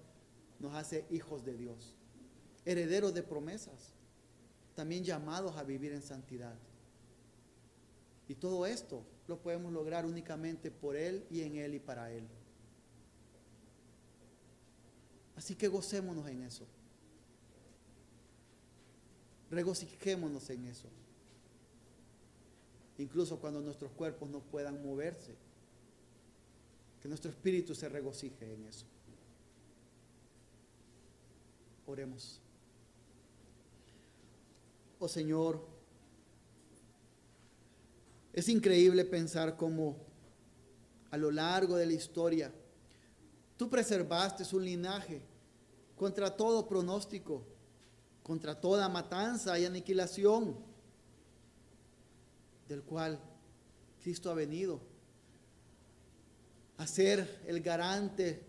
nos 0.59 0.75
hace 0.75 1.07
hijos 1.11 1.45
de 1.45 1.57
Dios, 1.57 1.95
herederos 2.65 3.13
de 3.13 3.23
promesas, 3.23 3.95
también 4.75 5.05
llamados 5.05 5.57
a 5.57 5.65
vivir 5.65 5.93
en 5.93 6.03
santidad. 6.03 6.55
Y 8.29 8.35
todo 8.35 8.67
esto 8.67 9.05
lo 9.29 9.41
podemos 9.41 9.73
lograr 9.73 10.07
únicamente 10.07 10.71
por 10.71 10.97
Él 10.97 11.27
y 11.31 11.43
en 11.43 11.57
Él 11.57 11.75
y 11.75 11.79
para 11.81 12.11
Él. 12.13 12.27
Así 15.37 15.55
que 15.55 15.69
gocémonos 15.69 16.29
en 16.29 16.43
eso. 16.43 16.67
Regocijémonos 19.51 20.49
en 20.51 20.65
eso. 20.67 20.89
Incluso 22.99 23.39
cuando 23.39 23.61
nuestros 23.61 23.93
cuerpos 23.93 24.29
no 24.31 24.41
puedan 24.41 24.83
moverse. 24.83 25.35
Que 27.03 27.09
nuestro 27.09 27.31
espíritu 27.31 27.75
se 27.75 27.89
regocije 27.89 28.55
en 28.55 28.65
eso. 28.65 28.87
Oremos. 31.87 32.41
Oh 34.99 35.09
Señor, 35.09 35.76
es 38.37 38.51
increíble 38.51 39.07
pensar 39.07 39.57
cómo 39.57 39.97
a 41.11 41.17
lo 41.17 41.31
largo 41.31 41.77
de 41.77 41.87
la 41.87 41.95
historia 41.95 42.53
tú 43.57 43.71
preservaste 43.71 44.45
su 44.45 44.61
linaje 44.61 45.23
contra 45.97 46.37
todo 46.37 46.69
pronóstico, 46.69 47.43
contra 48.23 48.61
toda 48.61 48.91
matanza 48.91 49.59
y 49.59 49.65
aniquilación, 49.65 50.55
del 52.69 52.83
cual 52.83 53.19
Cristo 54.03 54.31
ha 54.31 54.35
venido 54.35 54.81
a 56.77 56.87
ser 56.87 57.43
el 57.47 57.63
garante 57.63 58.45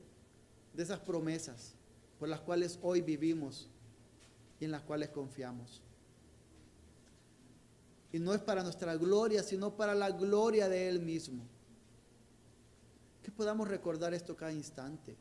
de 0.73 0.83
esas 0.83 0.99
promesas 0.99 1.75
por 2.19 2.27
las 2.27 2.41
cuales 2.41 2.77
hoy 2.81 2.99
vivimos 2.99 3.69
y 4.59 4.65
en 4.65 4.71
las 4.71 4.81
cuales 4.81 5.09
confiamos. 5.11 5.81
Y 8.17 8.19
no 8.19 8.33
es 8.33 8.41
para 8.41 8.63
nuestra 8.63 8.95
gloria, 8.95 9.43
sino 9.43 9.77
para 9.77 9.93
la 9.93 10.09
gloria 10.09 10.67
de 10.67 10.89
Él 10.89 10.99
mismo. 10.99 11.43
Que 13.21 13.29
podamos 13.29 13.67
recordar 13.67 14.11
esto 14.15 14.35
cada 14.35 14.51
instante. 14.51 15.15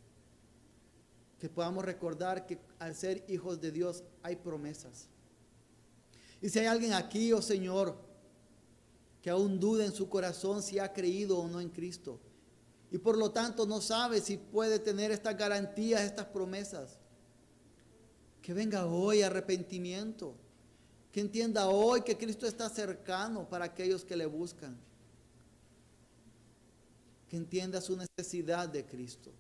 que 1.39 1.51
podamos 1.51 1.85
recordar 1.85 2.47
que 2.47 2.59
al 2.79 2.95
ser 2.95 3.23
hijos 3.29 3.61
de 3.61 3.71
Dios 3.71 4.03
hay 4.23 4.37
promesas. 4.37 5.09
Y 6.41 6.49
si 6.49 6.59
hay 6.59 6.65
alguien 6.65 6.95
aquí, 6.95 7.35
oh 7.35 7.43
Señor, 7.43 7.95
que 9.21 9.29
aún 9.29 9.61
duda 9.61 9.85
en 9.85 9.93
su 9.93 10.09
corazón 10.09 10.63
si 10.63 10.79
ha 10.79 10.95
creído 10.95 11.39
o 11.39 11.49
no 11.49 11.61
en 11.61 11.69
Cristo, 11.69 12.19
y 12.91 12.97
por 12.97 13.19
lo 13.19 13.31
tanto 13.31 13.67
no 13.67 13.83
sabe 13.83 14.23
si 14.23 14.39
puede 14.39 14.79
tener 14.79 15.11
estas 15.11 15.37
garantías, 15.37 16.01
estas 16.01 16.25
promesas, 16.25 16.99
que 18.41 18.55
venga 18.55 18.87
hoy 18.87 19.21
arrepentimiento, 19.21 20.35
que 21.17 21.23
entienda 21.23 21.71
hoy 21.71 22.03
que 22.03 22.19
Cristo 22.19 22.47
está 22.47 22.69
cercano 22.69 23.49
para 23.49 23.65
aquellos 23.65 24.05
que 24.05 24.15
le 24.15 24.27
buscan, 24.27 24.77
que 27.27 27.39
entienda 27.39 27.81
su 27.81 27.97
necesidad 27.97 28.69
de 28.69 28.85
Cristo 28.85 29.33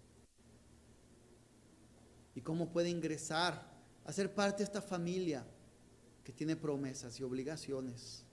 y 2.34 2.40
cómo 2.40 2.70
puede 2.70 2.88
ingresar 2.88 3.62
a 4.06 4.10
ser 4.14 4.34
parte 4.34 4.60
de 4.60 4.64
esta 4.64 4.80
familia 4.80 5.44
que 6.24 6.32
tiene 6.32 6.56
promesas 6.56 7.20
y 7.20 7.24
obligaciones. 7.24 8.24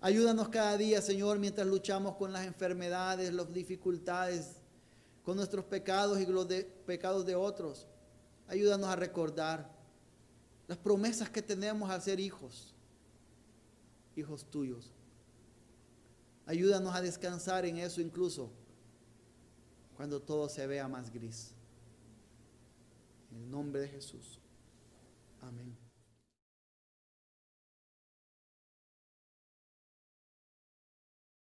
Ayúdanos 0.00 0.48
cada 0.48 0.78
día, 0.78 1.02
Señor, 1.02 1.38
mientras 1.38 1.66
luchamos 1.66 2.16
con 2.16 2.32
las 2.32 2.46
enfermedades, 2.46 3.34
las 3.34 3.52
dificultades, 3.52 4.52
con 5.22 5.36
nuestros 5.36 5.66
pecados 5.66 6.20
y 6.20 6.24
los 6.24 6.46
pecados 6.86 7.26
de 7.26 7.34
otros. 7.34 7.86
Ayúdanos 8.48 8.88
a 8.88 8.96
recordar 8.96 9.79
las 10.70 10.78
promesas 10.78 11.28
que 11.28 11.42
tenemos 11.42 11.90
al 11.90 12.00
ser 12.00 12.20
hijos, 12.20 12.72
hijos 14.14 14.48
tuyos. 14.48 14.92
Ayúdanos 16.46 16.94
a 16.94 17.02
descansar 17.02 17.66
en 17.66 17.78
eso 17.78 18.00
incluso 18.00 18.52
cuando 19.96 20.22
todo 20.22 20.48
se 20.48 20.64
vea 20.68 20.86
más 20.86 21.12
gris. 21.12 21.50
En 23.32 23.38
el 23.38 23.50
nombre 23.50 23.80
de 23.80 23.88
Jesús. 23.88 24.38
Amén. 25.40 25.89